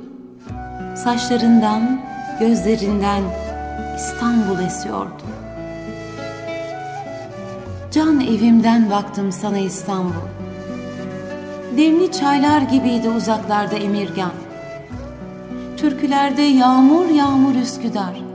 Saçlarından, 0.96 2.00
gözlerinden 2.40 3.22
İstanbul 3.96 4.58
esiyordu. 4.66 5.22
Can 7.90 8.20
evimden 8.20 8.90
baktım 8.90 9.32
sana 9.32 9.58
İstanbul. 9.58 10.28
Demli 11.76 12.12
çaylar 12.12 12.60
gibiydi 12.60 13.08
uzaklarda 13.08 13.76
Emirgan. 13.76 14.32
Türkülerde 15.76 16.42
yağmur 16.42 17.06
yağmur 17.08 17.54
Üsküdar. 17.54 18.25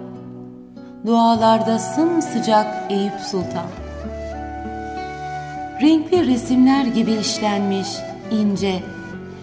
Dualarda 1.06 1.80
sımsıcak 1.80 2.92
Eyüp 2.92 3.20
Sultan 3.32 3.66
renkli 5.82 6.28
resimler 6.28 6.86
gibi 6.86 7.12
işlenmiş, 7.12 7.88
ince, 8.32 8.84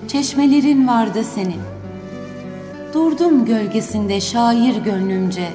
çeşmelerin 0.08 0.88
vardı 0.88 1.24
senin. 1.24 1.60
Durdum 2.94 3.44
gölgesinde 3.44 4.20
şair 4.20 4.76
gönlümce, 4.76 5.48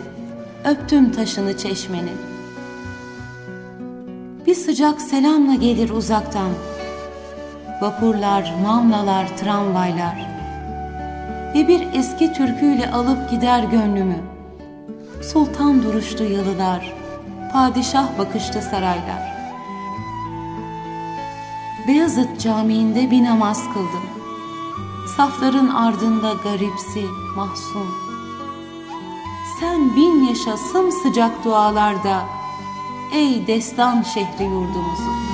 öptüm 0.65 1.11
taşını 1.11 1.57
çeşmenin. 1.57 2.17
Bir 4.47 4.55
sıcak 4.55 5.01
selamla 5.01 5.55
gelir 5.55 5.89
uzaktan, 5.89 6.51
vapurlar, 7.81 8.53
mamlalar, 8.63 9.37
tramvaylar 9.37 10.15
ve 11.55 11.67
bir 11.67 11.87
eski 11.93 12.33
türküyle 12.33 12.91
alıp 12.91 13.31
gider 13.31 13.63
gönlümü. 13.63 14.32
Sultan 15.31 15.83
duruştu 15.83 16.23
yalılar, 16.23 16.93
padişah 17.53 18.17
bakıştı 18.17 18.62
saraylar. 18.62 19.33
Beyazıt 21.88 22.41
Camii'nde 22.41 23.12
bir 23.12 23.23
namaz 23.23 23.63
kıldım. 23.73 24.03
Safların 25.17 25.67
ardında 25.67 26.33
garipsi, 26.43 27.05
mahzun. 27.36 27.88
Sen 29.59 29.95
bin 29.95 30.23
yaşa 30.23 30.57
sımsıcak 30.57 31.45
dualarda, 31.45 32.23
ey 33.13 33.47
destan 33.47 34.01
şehri 34.01 34.43
yurdumuzu. 34.43 35.32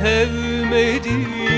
Sevmedim 0.00 1.57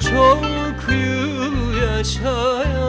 çok 0.00 0.90
yıl 0.90 1.76
yaşayan 1.82 2.85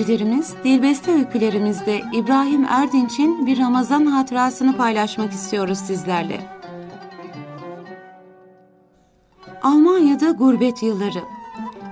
dinleyicilerimiz, 0.00 0.54
Dilbeste 0.64 1.12
öykülerimizde 1.12 2.02
İbrahim 2.12 2.64
Erdinç'in 2.64 3.46
bir 3.46 3.58
Ramazan 3.58 4.06
hatırasını 4.06 4.76
paylaşmak 4.76 5.32
istiyoruz 5.32 5.78
sizlerle. 5.78 6.40
Almanya'da 9.62 10.30
gurbet 10.30 10.82
yılları, 10.82 11.22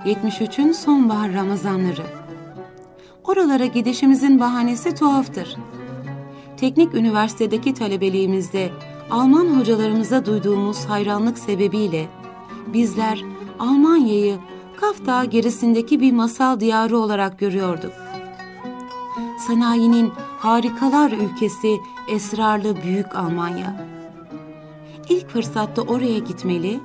73'ün 0.04 0.72
sonbahar 0.72 1.32
Ramazanları. 1.32 2.02
Oralara 3.24 3.66
gidişimizin 3.66 4.40
bahanesi 4.40 4.94
tuhaftır. 4.94 5.56
Teknik 6.56 6.94
üniversitedeki 6.94 7.74
talebeliğimizde 7.74 8.70
Alman 9.10 9.60
hocalarımıza 9.60 10.26
duyduğumuz 10.26 10.84
hayranlık 10.84 11.38
sebebiyle 11.38 12.06
bizler 12.72 13.24
Almanya'yı 13.58 14.38
Kaf 14.80 15.06
Dağı 15.06 15.24
gerisindeki 15.24 16.00
bir 16.00 16.12
masal 16.12 16.60
diyarı 16.60 16.98
olarak 16.98 17.38
görüyorduk. 17.38 17.92
Sanayinin 19.46 20.12
harikalar 20.38 21.12
ülkesi 21.12 21.76
esrarlı 22.08 22.82
büyük 22.82 23.16
Almanya. 23.16 23.86
İlk 25.08 25.28
fırsatta 25.28 25.82
oraya 25.82 26.18
gitmeli, 26.18 26.80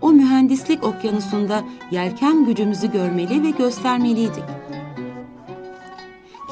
o 0.00 0.12
mühendislik 0.12 0.84
okyanusunda 0.84 1.64
yelken 1.90 2.44
gücümüzü 2.44 2.92
görmeli 2.92 3.42
ve 3.42 3.50
göstermeliydik. 3.50 4.44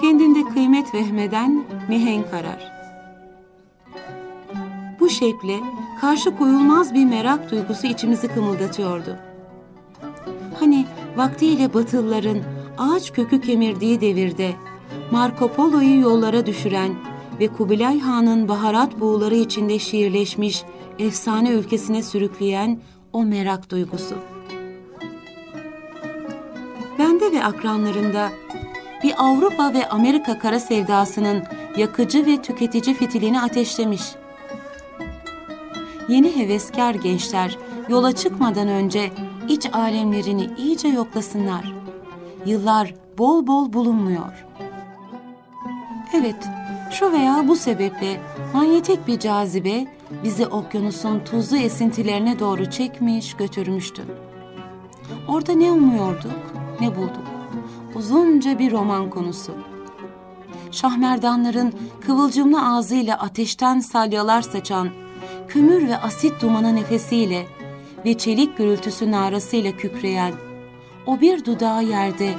Kendinde 0.00 0.42
kıymet 0.44 0.94
vehmeden 0.94 1.64
mihenk 1.88 2.34
arar. 2.34 2.72
Bu 5.00 5.10
şekle 5.10 5.60
karşı 6.00 6.36
koyulmaz 6.36 6.94
bir 6.94 7.04
merak 7.04 7.50
duygusu 7.50 7.86
içimizi 7.86 8.28
kımıldatıyordu. 8.28 9.29
Vaktiyle 11.16 11.74
Batılıların 11.74 12.38
ağaç 12.78 13.12
kökü 13.12 13.40
kemirdiği 13.40 14.00
devirde 14.00 14.52
Marco 15.10 15.52
Polo'yu 15.52 16.00
yollara 16.00 16.46
düşüren 16.46 16.94
ve 17.40 17.48
Kubilay 17.48 18.00
Han'ın 18.00 18.48
baharat 18.48 19.00
buğuları 19.00 19.34
içinde 19.34 19.78
şiirleşmiş 19.78 20.64
efsane 20.98 21.50
ülkesine 21.50 22.02
sürükleyen 22.02 22.80
o 23.12 23.24
merak 23.24 23.70
duygusu. 23.70 24.14
Bende 26.98 27.32
ve 27.32 27.44
akranlarımda 27.44 28.30
bir 29.02 29.14
Avrupa 29.18 29.74
ve 29.74 29.88
Amerika 29.88 30.38
kara 30.38 30.60
sevdasının 30.60 31.42
yakıcı 31.76 32.26
ve 32.26 32.42
tüketici 32.42 32.94
fitilini 32.94 33.40
ateşlemiş. 33.40 34.02
Yeni 36.08 36.36
heveskar 36.36 36.94
gençler 36.94 37.58
yola 37.88 38.12
çıkmadan 38.12 38.68
önce 38.68 39.10
iç 39.50 39.66
alemlerini 39.72 40.50
iyice 40.58 40.88
yoklasınlar. 40.88 41.72
Yıllar 42.46 42.94
bol 43.18 43.46
bol 43.46 43.72
bulunmuyor. 43.72 44.46
Evet, 46.14 46.48
şu 46.90 47.12
veya 47.12 47.48
bu 47.48 47.56
sebeple 47.56 48.20
manyetik 48.54 49.06
bir 49.06 49.18
cazibe 49.18 49.86
bizi 50.24 50.46
okyanusun 50.46 51.20
tuzlu 51.24 51.56
esintilerine 51.56 52.38
doğru 52.38 52.70
çekmiş, 52.70 53.34
götürmüştü. 53.34 54.02
Orada 55.28 55.52
ne 55.52 55.70
umuyorduk, 55.70 56.54
ne 56.80 56.96
bulduk. 56.96 57.24
Uzunca 57.94 58.58
bir 58.58 58.72
roman 58.72 59.10
konusu. 59.10 59.52
Şahmerdanların 60.70 61.74
kıvılcımlı 62.06 62.66
ağzıyla 62.68 63.18
ateşten 63.18 63.80
salyalar 63.80 64.42
saçan, 64.42 64.88
kömür 65.48 65.88
ve 65.88 65.96
asit 65.96 66.42
dumanı 66.42 66.76
nefesiyle 66.76 67.46
ve 68.04 68.18
çelik 68.18 68.58
gürültüsü 68.58 69.10
narasıyla 69.10 69.76
kükreyen, 69.76 70.32
o 71.06 71.20
bir 71.20 71.44
dudağı 71.44 71.84
yerde, 71.84 72.34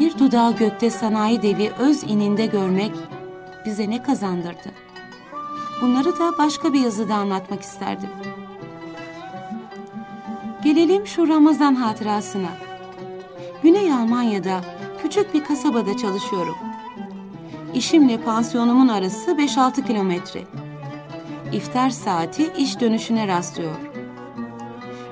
bir 0.00 0.18
dudağı 0.18 0.56
gökte 0.56 0.90
sanayi 0.90 1.42
devi 1.42 1.70
öz 1.78 2.02
ininde 2.02 2.46
görmek 2.46 2.92
bize 3.66 3.90
ne 3.90 4.02
kazandırdı? 4.02 4.72
Bunları 5.82 6.18
da 6.18 6.38
başka 6.38 6.72
bir 6.72 6.80
yazıda 6.80 7.14
anlatmak 7.14 7.62
isterdim. 7.62 8.08
Gelelim 10.64 11.06
şu 11.06 11.28
Ramazan 11.28 11.74
hatırasına. 11.74 12.50
Güney 13.62 13.92
Almanya'da 13.92 14.60
küçük 15.02 15.34
bir 15.34 15.44
kasabada 15.44 15.96
çalışıyorum. 15.96 16.56
İşimle 17.74 18.20
pansiyonumun 18.20 18.88
arası 18.88 19.30
5-6 19.30 19.86
kilometre. 19.86 20.42
İftar 21.52 21.90
saati 21.90 22.52
iş 22.58 22.80
dönüşüne 22.80 23.28
rastlıyor. 23.28 23.95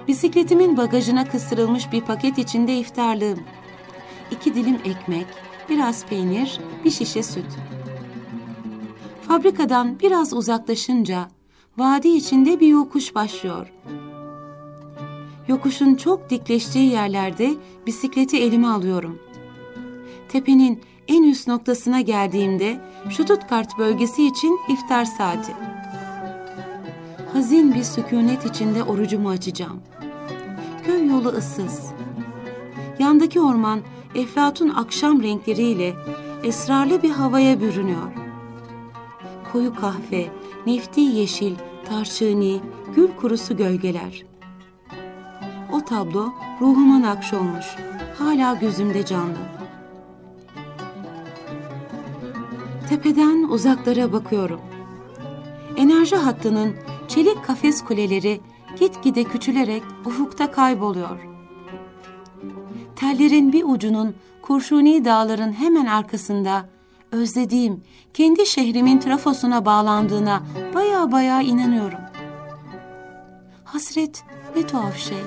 Bisikletimin 0.09 0.77
bagajına 0.77 1.29
kıstırılmış 1.29 1.93
bir 1.93 2.01
paket 2.01 2.39
içinde 2.39 2.77
iftarlığım. 2.77 3.41
İki 4.31 4.55
dilim 4.55 4.79
ekmek, 4.85 5.27
biraz 5.71 6.07
peynir, 6.07 6.61
bir 6.85 6.91
şişe 6.91 7.23
süt. 7.23 7.47
Fabrikadan 9.29 10.01
biraz 10.01 10.33
uzaklaşınca 10.33 11.29
vadi 11.79 12.09
içinde 12.09 12.61
bir 12.61 12.67
yokuş 12.67 13.15
başlıyor. 13.15 13.73
Yokuşun 15.49 15.95
çok 15.95 16.31
dikleştiği 16.31 16.91
yerlerde 16.91 17.55
bisikleti 17.87 18.37
elime 18.37 18.67
alıyorum. 18.69 19.19
Tepenin 20.29 20.81
en 21.09 21.23
üst 21.23 21.49
noktasına 21.49 22.01
geldiğimde 22.01 22.81
Stuttgart 23.11 23.79
bölgesi 23.79 24.27
için 24.27 24.61
iftar 24.69 25.05
saati. 25.05 25.53
Hazin 27.33 27.75
bir 27.75 27.83
sükunet 27.83 28.47
içinde 28.47 28.83
orucumu 28.83 29.29
açacağım. 29.29 29.83
Köy 30.87 31.07
yolu 31.07 31.29
ıssız. 31.29 31.93
Yandaki 32.99 33.41
orman 33.41 33.81
eflatun 34.15 34.69
akşam 34.69 35.23
renkleriyle 35.23 35.95
esrarlı 36.43 37.03
bir 37.03 37.11
havaya 37.11 37.61
bürünüyor. 37.61 38.13
Koyu 39.53 39.75
kahve, 39.75 40.27
nefti 40.67 41.01
yeşil, 41.01 41.55
tarçını, 41.89 42.61
gül 42.97 43.09
kurusu 43.21 43.57
gölgeler. 43.57 44.27
O 45.73 45.81
tablo 45.85 46.33
ruhuma 46.61 47.03
nakş 47.03 47.33
olmuş, 47.33 47.67
hala 48.19 48.55
gözümde 48.55 49.07
canlı. 49.07 49.39
Tepeden 52.89 53.49
uzaklara 53.51 54.13
bakıyorum. 54.13 54.61
Enerji 55.77 56.17
hattının 56.17 56.75
çelik 57.09 57.45
kafes 57.45 57.85
kuleleri 57.85 58.41
gitgide 58.79 59.25
küçülerek 59.25 59.83
ufukta 60.07 60.51
kayboluyor. 60.51 61.29
Tellerin 62.97 63.53
bir 63.53 63.65
ucunun 63.67 64.15
Kurşuni 64.47 65.05
dağların 65.05 65.53
hemen 65.53 65.87
arkasında 65.87 66.65
özlediğim 67.13 67.83
kendi 68.15 68.47
şehrimin 68.47 68.99
trafosuna 68.99 69.65
bağlandığına 69.65 70.43
baya 70.75 71.13
baya 71.13 71.43
inanıyorum. 71.43 71.99
Hasret 73.65 74.25
ne 74.57 74.67
tuhaf 74.67 74.97
şey. 74.97 75.19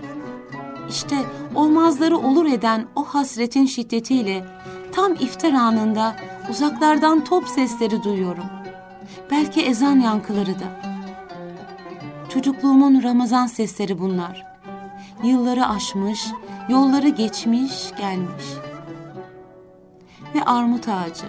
İşte 0.89 1.15
olmazları 1.55 2.17
olur 2.17 2.45
eden 2.45 2.87
o 2.95 3.03
hasretin 3.03 3.65
şiddetiyle 3.65 4.45
tam 4.91 5.13
iftar 5.13 5.53
anında 5.53 6.15
uzaklardan 6.49 7.23
top 7.23 7.47
sesleri 7.47 8.03
duyuyorum. 8.03 8.45
Belki 9.31 9.61
ezan 9.61 9.99
yankıları 9.99 10.59
da. 10.59 10.86
Çocukluğumun 12.37 13.03
Ramazan 13.03 13.47
sesleri 13.47 13.99
bunlar. 13.99 14.45
Yılları 15.23 15.67
aşmış, 15.67 16.27
yolları 16.69 17.09
geçmiş, 17.09 17.91
gelmiş. 17.97 18.45
Ve 20.35 20.43
armut 20.43 20.87
ağacı. 20.89 21.25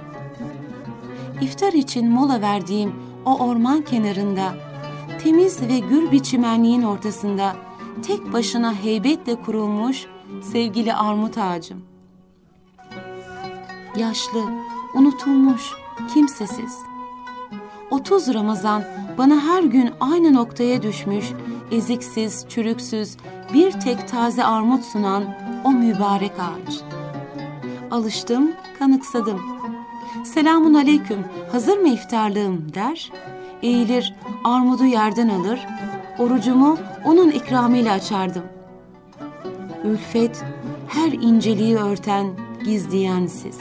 İftar 1.41 1.73
için 1.73 2.11
mola 2.11 2.41
verdiğim 2.41 2.95
o 3.25 3.39
orman 3.39 3.83
kenarında, 3.83 4.55
temiz 5.23 5.63
ve 5.63 5.79
gür 5.79 6.13
bir 6.13 6.23
çimenliğin 6.23 6.83
ortasında 6.83 7.57
tek 8.07 8.33
başına 8.33 8.75
heybetle 8.75 9.35
kurulmuş 9.35 10.07
sevgili 10.43 10.95
armut 10.95 11.39
ağacım. 11.39 11.85
Yaşlı, 13.97 14.45
unutulmuş, 14.95 15.73
kimsesiz. 16.15 16.79
30 17.91 18.35
Ramazan 18.35 18.83
bana 19.19 19.41
her 19.41 19.63
gün 19.63 19.91
aynı 20.01 20.35
noktaya 20.35 20.83
düşmüş, 20.83 21.25
eziksiz, 21.71 22.47
çürüksüz, 22.49 23.17
bir 23.55 23.73
tek 23.73 24.09
taze 24.09 24.45
armut 24.45 24.85
sunan 24.85 25.25
o 25.65 25.71
mübarek 25.71 26.33
ağaç. 26.33 26.81
Alıştım, 27.91 28.53
kanıksadım. 28.79 29.41
Selamun 30.25 30.75
aleyküm, 30.75 31.25
hazır 31.53 31.79
mı 31.79 31.89
iftarlığım 31.89 32.75
der. 32.75 33.13
Eğilir, 33.63 34.15
armudu 34.45 34.85
yerden 34.85 35.29
alır, 35.29 35.67
orucumu 36.19 36.79
onun 37.05 37.31
ikramıyla 37.31 37.93
açardım. 37.93 38.45
Ülfet, 39.85 40.45
her 40.89 41.13
inceliği 41.13 41.77
örten, 41.77 42.27
gizleyen 42.65 43.27
siz. 43.27 43.59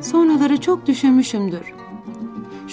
Sonraları 0.00 0.60
çok 0.60 0.86
düşünmüşümdür. 0.86 1.73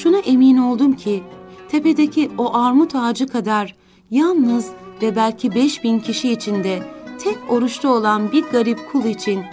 Şuna 0.03 0.19
emin 0.19 0.57
oldum 0.57 0.93
ki 0.93 1.23
tepedeki 1.69 2.31
o 2.37 2.55
armut 2.55 2.95
ağacı 2.95 3.27
kadar 3.27 3.75
yalnız 4.11 4.69
ve 5.01 5.15
belki 5.15 5.55
beş 5.55 5.83
bin 5.83 5.99
kişi 5.99 6.31
içinde 6.31 6.83
tek 7.23 7.37
oruçta 7.49 7.89
olan 7.89 8.31
bir 8.31 8.43
garip 8.43 8.91
kul 8.91 9.05
için 9.05 9.43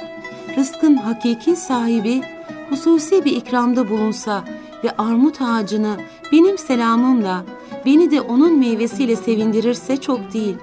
rızkın 0.56 0.96
hakiki 0.96 1.56
sahibi 1.56 2.22
hususi 2.70 3.24
bir 3.24 3.36
ikramda 3.36 3.90
bulunsa 3.90 4.44
ve 4.84 4.96
armut 4.96 5.42
ağacını 5.42 5.96
benim 6.32 6.58
selamımla 6.58 7.44
beni 7.86 8.10
de 8.10 8.20
onun 8.20 8.58
meyvesiyle 8.58 9.16
sevindirirse 9.16 9.96
çok 9.96 10.32
değil. 10.32 10.56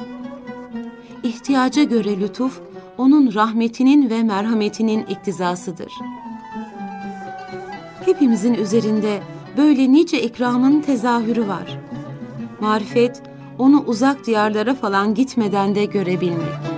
İhtiyaca 1.24 1.84
göre 1.84 2.20
lütuf 2.20 2.60
onun 2.98 3.34
rahmetinin 3.34 4.10
ve 4.10 4.24
merhametinin 4.24 5.06
iktizasıdır. 5.06 5.94
Hepimizin 8.06 8.54
üzerinde 8.54 9.22
böyle 9.58 9.92
nice 9.92 10.22
ikramın 10.22 10.82
tezahürü 10.82 11.48
var. 11.48 11.80
Marifet, 12.60 13.22
onu 13.60 13.84
uzak 13.88 14.26
diyarlara 14.26 14.76
falan 14.76 15.14
gitmeden 15.16 15.76
de 15.76 15.86
görebilmek. 15.86 16.75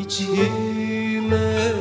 içime 0.00 1.75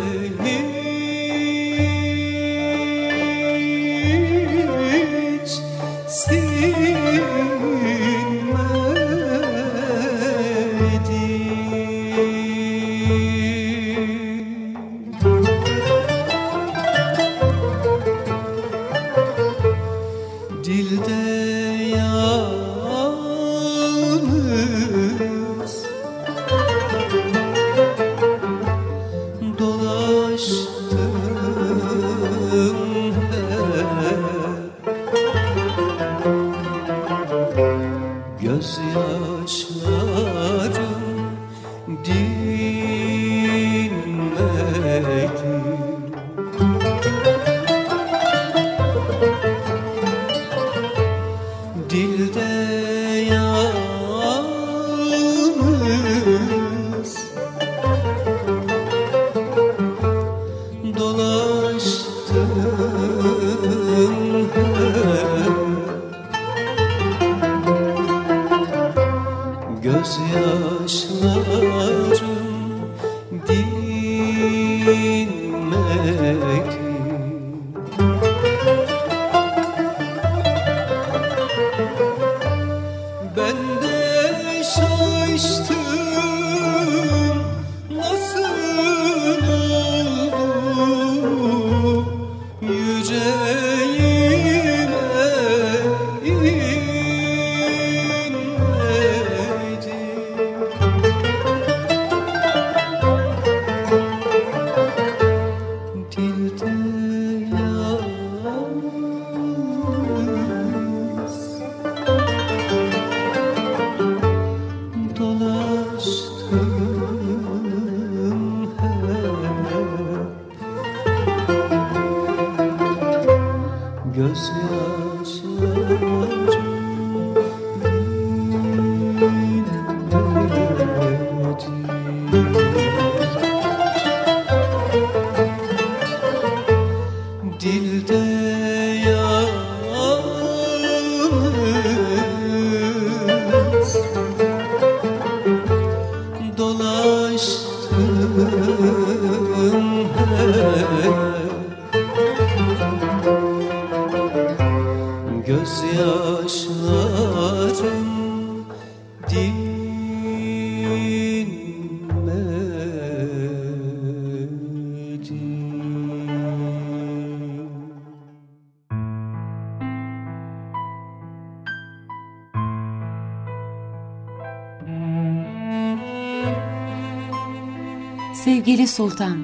Sevgili 178.46 178.88
Sultan, 178.88 179.38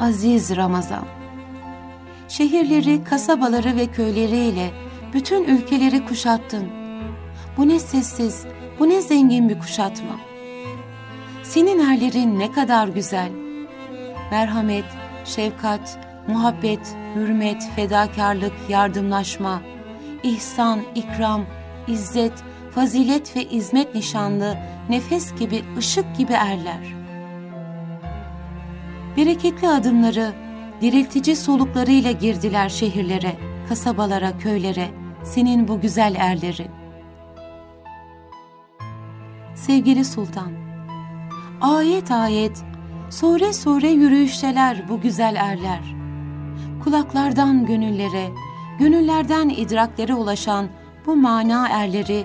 Aziz 0.00 0.56
Ramazan, 0.56 1.04
şehirleri, 2.28 3.04
kasabaları 3.04 3.76
ve 3.76 3.86
köyleriyle 3.86 4.70
bütün 5.14 5.44
ülkeleri 5.44 6.06
kuşattın. 6.06 6.68
Bu 7.56 7.68
ne 7.68 7.78
sessiz, 7.78 8.46
bu 8.78 8.88
ne 8.88 9.02
zengin 9.02 9.48
bir 9.48 9.58
kuşatma. 9.58 10.16
Senin 11.42 11.78
erlerin 11.78 12.38
ne 12.38 12.52
kadar 12.52 12.88
güzel. 12.88 13.30
Merhamet, 14.30 14.86
şefkat, 15.24 15.98
muhabbet, 16.28 16.96
hürmet, 17.14 17.62
fedakarlık, 17.76 18.54
yardımlaşma, 18.68 19.62
ihsan, 20.22 20.80
ikram, 20.94 21.46
izzet, 21.88 22.44
fazilet 22.74 23.36
ve 23.36 23.44
izmet 23.44 23.94
nişanlı, 23.94 24.58
nefes 24.88 25.34
gibi, 25.34 25.64
ışık 25.78 26.16
gibi 26.18 26.32
erler 26.32 26.97
bereketli 29.18 29.68
adımları, 29.68 30.32
diriltici 30.80 31.36
soluklarıyla 31.36 32.10
girdiler 32.10 32.68
şehirlere, 32.68 33.36
kasabalara, 33.68 34.38
köylere, 34.38 34.88
senin 35.24 35.68
bu 35.68 35.80
güzel 35.80 36.14
erleri. 36.18 36.66
Sevgili 39.54 40.04
Sultan, 40.04 40.52
ayet 41.60 42.10
ayet, 42.10 42.64
sure 43.10 43.52
sure 43.52 43.88
yürüyüşteler 43.88 44.88
bu 44.88 45.00
güzel 45.00 45.34
erler. 45.36 45.96
Kulaklardan 46.84 47.66
gönüllere, 47.66 48.28
gönüllerden 48.78 49.48
idraklere 49.48 50.14
ulaşan 50.14 50.68
bu 51.06 51.16
mana 51.16 51.68
erleri, 51.68 52.24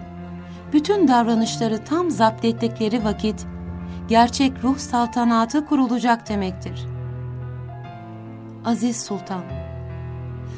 bütün 0.73 1.07
davranışları 1.07 1.83
tam 1.85 2.11
zapt 2.11 2.45
ettikleri 2.45 3.03
vakit 3.03 3.52
gerçek 4.07 4.63
ruh 4.63 4.77
saltanatı 4.77 5.65
kurulacak 5.65 6.29
demektir. 6.29 6.85
Aziz 8.65 9.01
Sultan, 9.03 9.43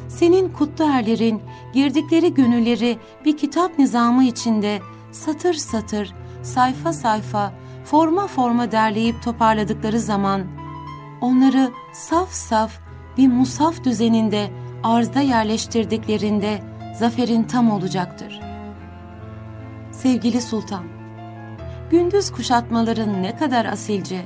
senin 0.07 0.49
kutlu 0.49 0.85
erlerin 0.85 1.41
girdikleri 1.73 2.33
gönülleri 2.33 2.97
bir 3.25 3.37
kitap 3.37 3.79
nizamı 3.79 4.23
içinde 4.23 4.79
satır 5.11 5.53
satır, 5.53 6.13
sayfa 6.43 6.93
sayfa, 6.93 7.53
forma 7.85 8.27
forma 8.27 8.71
derleyip 8.71 9.23
toparladıkları 9.23 9.99
zaman 9.99 10.41
onları 11.21 11.71
saf 11.93 12.31
saf 12.31 12.79
bir 13.17 13.27
musaf 13.27 13.83
düzeninde 13.83 14.49
arzda 14.83 15.21
yerleştirdiklerinde 15.21 16.63
zaferin 16.99 17.43
tam 17.43 17.71
olacaktır. 17.71 18.39
Sevgili 19.91 20.41
Sultan, 20.41 20.83
gündüz 21.91 22.31
kuşatmaların 22.31 23.23
ne 23.23 23.35
kadar 23.35 23.65
asilce. 23.65 24.25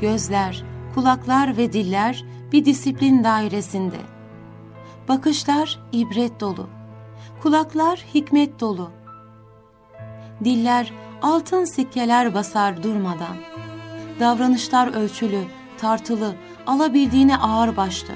Gözler, 0.00 0.64
kulaklar 0.94 1.56
ve 1.56 1.72
diller 1.72 2.24
bir 2.52 2.64
disiplin 2.64 3.24
dairesinde. 3.24 3.96
Bakışlar 5.08 5.80
ibret 5.92 6.40
dolu. 6.40 6.68
Kulaklar 7.42 8.04
hikmet 8.14 8.60
dolu. 8.60 8.90
Diller 10.44 10.92
altın 11.22 11.64
sikkeler 11.64 12.34
basar 12.34 12.82
durmadan. 12.82 13.36
Davranışlar 14.20 14.94
ölçülü, 14.94 15.42
tartılı, 15.78 16.34
alabildiğine 16.66 17.36
ağır 17.36 17.76
başlı. 17.76 18.14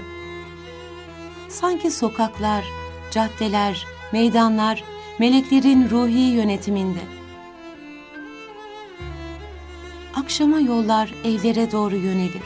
Sanki 1.48 1.90
sokaklar, 1.90 2.64
caddeler, 3.10 3.86
meydanlar 4.12 4.84
meleklerin 5.18 5.90
ruhi 5.90 6.20
yönetiminde.'' 6.20 7.21
Akşama 10.32 10.60
yollar 10.60 11.14
evlere 11.24 11.72
doğru 11.72 11.96
yönelir. 11.96 12.42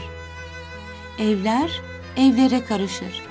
Evler 1.19 1.81
evlere 2.17 2.65
karışır. 2.65 3.21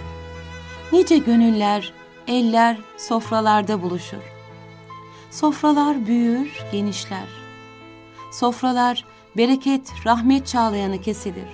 Nice 0.93 1.19
gönüller 1.19 1.93
eller 2.27 2.79
sofralarda 2.97 3.83
buluşur. 3.83 4.23
Sofralar 5.31 6.07
büyür, 6.07 6.65
genişler. 6.73 7.29
Sofralar 8.33 9.05
bereket, 9.37 9.93
rahmet 10.07 10.47
çağlayanı 10.47 11.01
kesilir. 11.01 11.49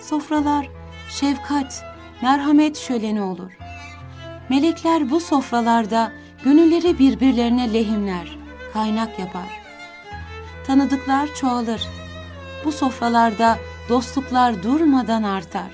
Sofralar 0.00 0.68
şefkat, 1.10 1.84
merhamet 2.22 2.76
şöleni 2.76 3.22
olur. 3.22 3.58
Melekler 4.48 5.10
bu 5.10 5.20
sofralarda 5.20 6.12
gönülleri 6.44 6.98
birbirlerine 6.98 7.72
lehimler, 7.72 8.38
kaynak 8.72 9.18
yapar. 9.18 9.67
Tanıdıklar 10.68 11.34
çoğalır. 11.34 11.88
Bu 12.64 12.72
sofralarda 12.72 13.58
dostluklar 13.88 14.62
durmadan 14.62 15.22
artar. 15.22 15.70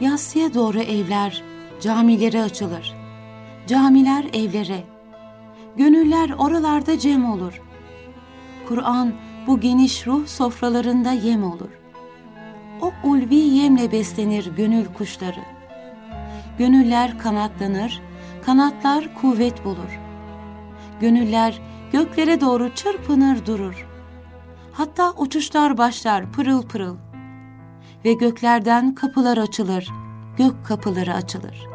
Yassıya 0.00 0.54
doğru 0.54 0.80
evler, 0.80 1.42
camileri 1.80 2.42
açılır. 2.42 2.94
Camiler 3.66 4.24
evlere. 4.32 4.84
Gönüller 5.76 6.30
oralarda 6.30 6.98
cem 6.98 7.30
olur. 7.30 7.62
Kur'an 8.68 9.12
bu 9.46 9.60
geniş 9.60 10.06
ruh 10.06 10.26
sofralarında 10.26 11.12
yem 11.12 11.44
olur. 11.44 11.70
O 12.80 12.92
ulvi 13.04 13.34
yemle 13.34 13.92
beslenir 13.92 14.50
gönül 14.56 14.86
kuşları. 14.98 15.44
Gönüller 16.58 17.18
kanatlanır, 17.18 18.02
kanatlar 18.46 19.14
kuvvet 19.14 19.64
bulur. 19.64 20.00
Gönüller 21.00 21.60
göklere 21.92 22.40
doğru 22.40 22.74
çırpınır 22.74 23.46
durur. 23.46 23.86
Hatta 24.72 25.12
uçuşlar 25.16 25.78
başlar 25.78 26.32
pırıl 26.32 26.62
pırıl. 26.62 26.96
Ve 28.04 28.12
göklerden 28.12 28.94
kapılar 28.94 29.38
açılır, 29.38 29.88
gök 30.36 30.66
kapıları 30.66 31.14
açılır. 31.14 31.66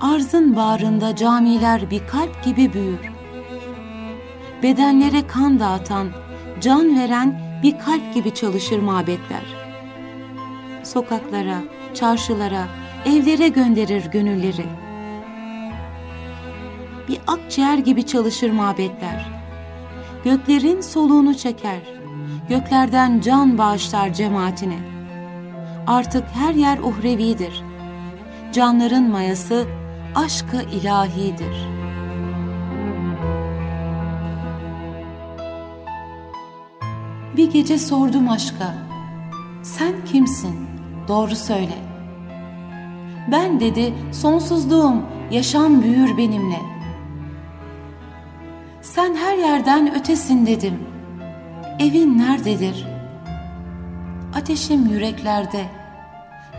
Arzın 0.00 0.56
bağrında 0.56 1.16
camiler 1.16 1.90
bir 1.90 2.06
kalp 2.06 2.44
gibi 2.44 2.72
büyür. 2.72 3.12
Bedenlere 4.62 5.26
kan 5.26 5.60
dağıtan, 5.60 6.08
can 6.60 6.98
veren 6.98 7.40
bir 7.62 7.78
kalp 7.78 8.14
gibi 8.14 8.34
çalışır 8.34 8.78
mabetler. 8.78 9.44
Sokaklara, 10.84 11.58
çarşılara, 11.94 12.64
evlere 13.06 13.48
gönderir 13.48 14.10
gönülleri. 14.10 14.66
Bir 17.08 17.18
akciğer 17.26 17.78
gibi 17.78 18.06
çalışır 18.06 18.50
mabetler. 18.50 19.26
Göklerin 20.24 20.80
soluğunu 20.80 21.34
çeker. 21.34 21.80
Göklerden 22.48 23.20
can 23.20 23.58
bağışlar 23.58 24.12
cemaatine. 24.12 24.78
Artık 25.86 26.24
her 26.34 26.54
yer 26.54 26.78
uhrevidir. 26.78 27.62
Canların 28.52 29.10
mayası 29.10 29.66
aşkı 30.14 30.62
ilahidir. 30.62 31.80
Bir 37.36 37.50
gece 37.50 37.78
sordum 37.78 38.28
aşka, 38.28 38.74
sen 39.62 39.92
kimsin? 40.12 40.69
Doğru 41.10 41.36
söyle. 41.36 41.74
Ben 43.32 43.60
dedi, 43.60 43.94
sonsuzluğum, 44.12 45.02
yaşam 45.30 45.82
büyür 45.82 46.16
benimle. 46.16 46.60
Sen 48.82 49.14
her 49.14 49.38
yerden 49.38 49.94
ötesin 49.94 50.46
dedim. 50.46 50.78
Evin 51.78 52.18
nerededir? 52.18 52.86
Ateşim 54.34 54.86
yüreklerde, 54.86 55.64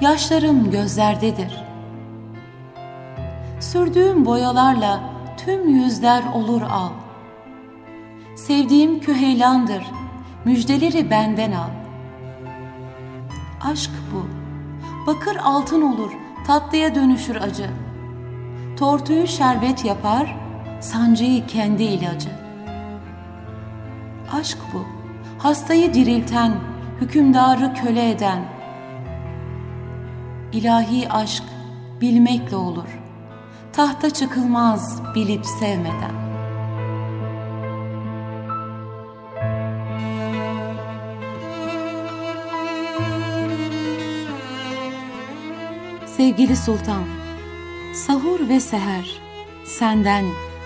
yaşlarım 0.02 0.72
gözlerdedir. 0.72 1.64
Sürdüğüm 3.60 4.26
boyalarla 4.26 5.00
tüm 5.46 5.70
yüzler 5.70 6.24
olur 6.34 6.62
al. 6.62 6.90
Sevdiğim 8.36 9.00
küheylandır, 9.00 9.84
müjdeleri 10.46 11.10
benden 11.10 11.52
al. 11.52 11.70
Aşk 13.62 13.92
bu 14.14 14.41
bakır 15.08 15.36
altın 15.36 15.82
olur, 15.82 16.12
tatlıya 16.48 16.96
dönüşür 16.96 17.36
acı. 17.36 17.70
Tortuyu 18.80 19.28
şerbet 19.28 19.86
yapar, 19.86 20.38
sancıyı 20.80 21.48
kendi 21.48 21.84
ilacı. 21.84 22.30
Aşk 24.34 24.58
bu, 24.74 24.86
hastayı 25.38 25.94
dirilten, 25.94 26.52
hükümdarı 27.02 27.74
köle 27.74 28.10
eden. 28.10 28.46
İlahi 30.54 31.10
aşk 31.10 31.44
bilmekle 32.02 32.56
olur. 32.56 33.00
Tahta 33.74 34.10
çıkılmaz 34.10 35.02
bilip 35.16 35.46
sevmeden.'' 35.46 36.31
Sevgili 46.22 46.56
Sultan, 46.56 47.04
sahur 47.94 48.50
ve 48.50 48.60
seher, 48.60 49.22
senden 49.66 50.26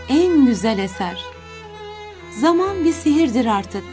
en 0.10 0.46
güzel 0.46 0.78
eser. 0.78 1.26
Zaman 2.32 2.84
bir 2.84 2.94
sihirdir 2.94 3.46
artık. 3.46 3.84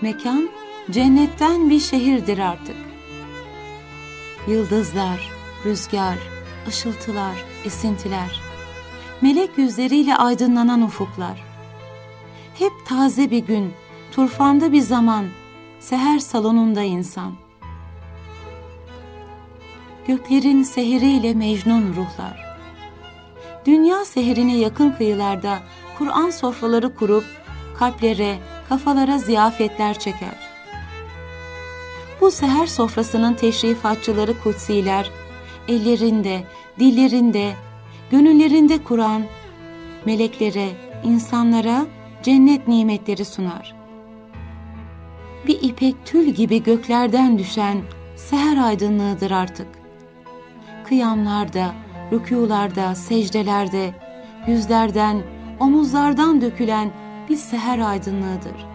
Mekan 0.00 0.50
cennetten 0.90 1.70
bir 1.70 1.80
şehirdir 1.80 2.38
artık. 2.38 2.76
Yıldızlar, 4.48 5.30
rüzgar, 5.64 6.18
ışıltılar, 6.68 7.44
esintiler, 7.64 8.40
melek 9.20 9.58
yüzleriyle 9.58 10.16
aydınlanan 10.16 10.82
ufuklar. 10.82 11.44
Hep 12.58 12.72
taze 12.86 13.30
bir 13.30 13.46
gün, 13.46 13.72
turfanda 14.12 14.72
bir 14.72 14.82
zaman, 14.82 15.26
seher 15.78 16.18
salonunda 16.18 16.82
insan.'' 16.82 17.49
Göklerin 20.06 20.62
seheriyle 20.62 21.34
mecnun 21.34 21.94
ruhlar. 21.96 22.50
Dünya 23.66 24.04
seherine 24.04 24.56
yakın 24.56 24.90
kıyılarda 24.90 25.58
Kur'an 25.98 26.30
sofraları 26.30 26.94
kurup 26.94 27.24
kalplere, 27.78 28.38
kafalara 28.68 29.18
ziyafetler 29.18 29.98
çeker. 29.98 30.50
Bu 32.20 32.30
seher 32.30 32.66
sofrasının 32.66 33.34
teşrifatçıları 33.34 34.40
kutsiler, 34.42 35.10
ellerinde, 35.68 36.44
dillerinde, 36.78 37.52
gönüllerinde 38.10 38.84
Kur'an, 38.84 39.22
meleklere, 40.06 40.68
insanlara 41.04 41.86
cennet 42.22 42.68
nimetleri 42.68 43.24
sunar. 43.24 43.74
Bir 45.46 45.62
ipek 45.62 45.94
tül 46.04 46.26
gibi 46.26 46.62
göklerden 46.62 47.38
düşen 47.38 47.82
seher 48.16 48.56
aydınlığıdır 48.56 49.30
artık 49.30 49.79
kıyamlarda, 50.90 51.74
rükularda, 52.12 52.94
secdelerde, 52.94 53.94
yüzlerden, 54.46 55.22
omuzlardan 55.60 56.40
dökülen 56.40 56.90
bir 57.28 57.36
seher 57.36 57.78
aydınlığıdır. 57.78 58.66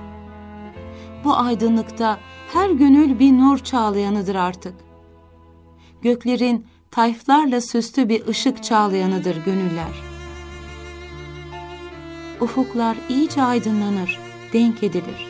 Bu 1.24 1.36
aydınlıkta 1.36 2.20
her 2.54 2.70
gönül 2.70 3.20
bir 3.20 3.32
nur 3.32 3.58
çağlayanıdır 3.58 4.36
artık. 4.36 4.74
Göklerin 6.02 6.68
tayflarla 6.92 7.62
süslü 7.62 8.10
bir 8.10 8.28
ışık 8.28 8.64
çağlayanıdır 8.64 9.46
gönüller. 9.46 10.04
Ufuklar 12.42 12.98
iyice 13.10 13.44
aydınlanır, 13.44 14.20
denk 14.54 14.84
edilir. 14.84 15.28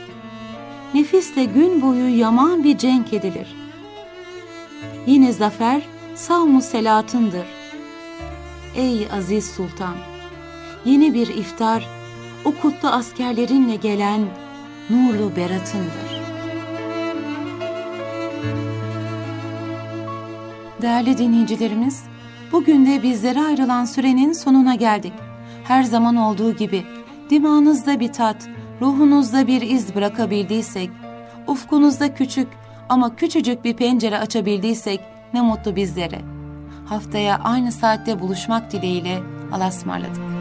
Nefisle 0.93 1.45
gün 1.45 1.81
boyu 1.81 2.19
yaman 2.19 2.63
bir 2.63 2.77
cenk 2.77 3.13
edilir. 3.13 3.55
Yine 5.07 5.33
zafer 5.33 5.94
savmu 6.15 6.61
selatındır. 6.61 7.45
Ey 8.75 9.07
aziz 9.11 9.51
sultan! 9.51 9.95
Yeni 10.85 11.13
bir 11.13 11.27
iftar, 11.27 11.87
o 12.45 12.51
kutlu 12.61 12.89
askerlerinle 12.89 13.75
gelen 13.75 14.21
nurlu 14.89 15.35
beratındır. 15.35 16.25
Değerli 20.81 21.17
dinleyicilerimiz, 21.17 22.03
bugün 22.51 22.85
de 22.85 23.03
bizlere 23.03 23.41
ayrılan 23.41 23.85
sürenin 23.85 24.33
sonuna 24.33 24.75
geldik. 24.75 25.13
Her 25.63 25.83
zaman 25.83 26.15
olduğu 26.15 26.51
gibi 26.51 26.83
dimağınızda 27.29 27.99
bir 27.99 28.13
tat, 28.13 28.49
ruhunuzda 28.81 29.47
bir 29.47 29.61
iz 29.61 29.95
bırakabildiysek, 29.95 30.89
ufkunuzda 31.47 32.13
küçük 32.13 32.47
ama 32.89 33.15
küçücük 33.15 33.63
bir 33.63 33.73
pencere 33.73 34.19
açabildiysek 34.19 35.14
ne 35.35 35.41
mutlu 35.41 35.75
bizlere. 35.75 36.21
Haftaya 36.85 37.39
aynı 37.43 37.71
saatte 37.71 38.19
buluşmak 38.19 38.71
dileğiyle 38.71 39.19
alasmarladık. 39.51 40.34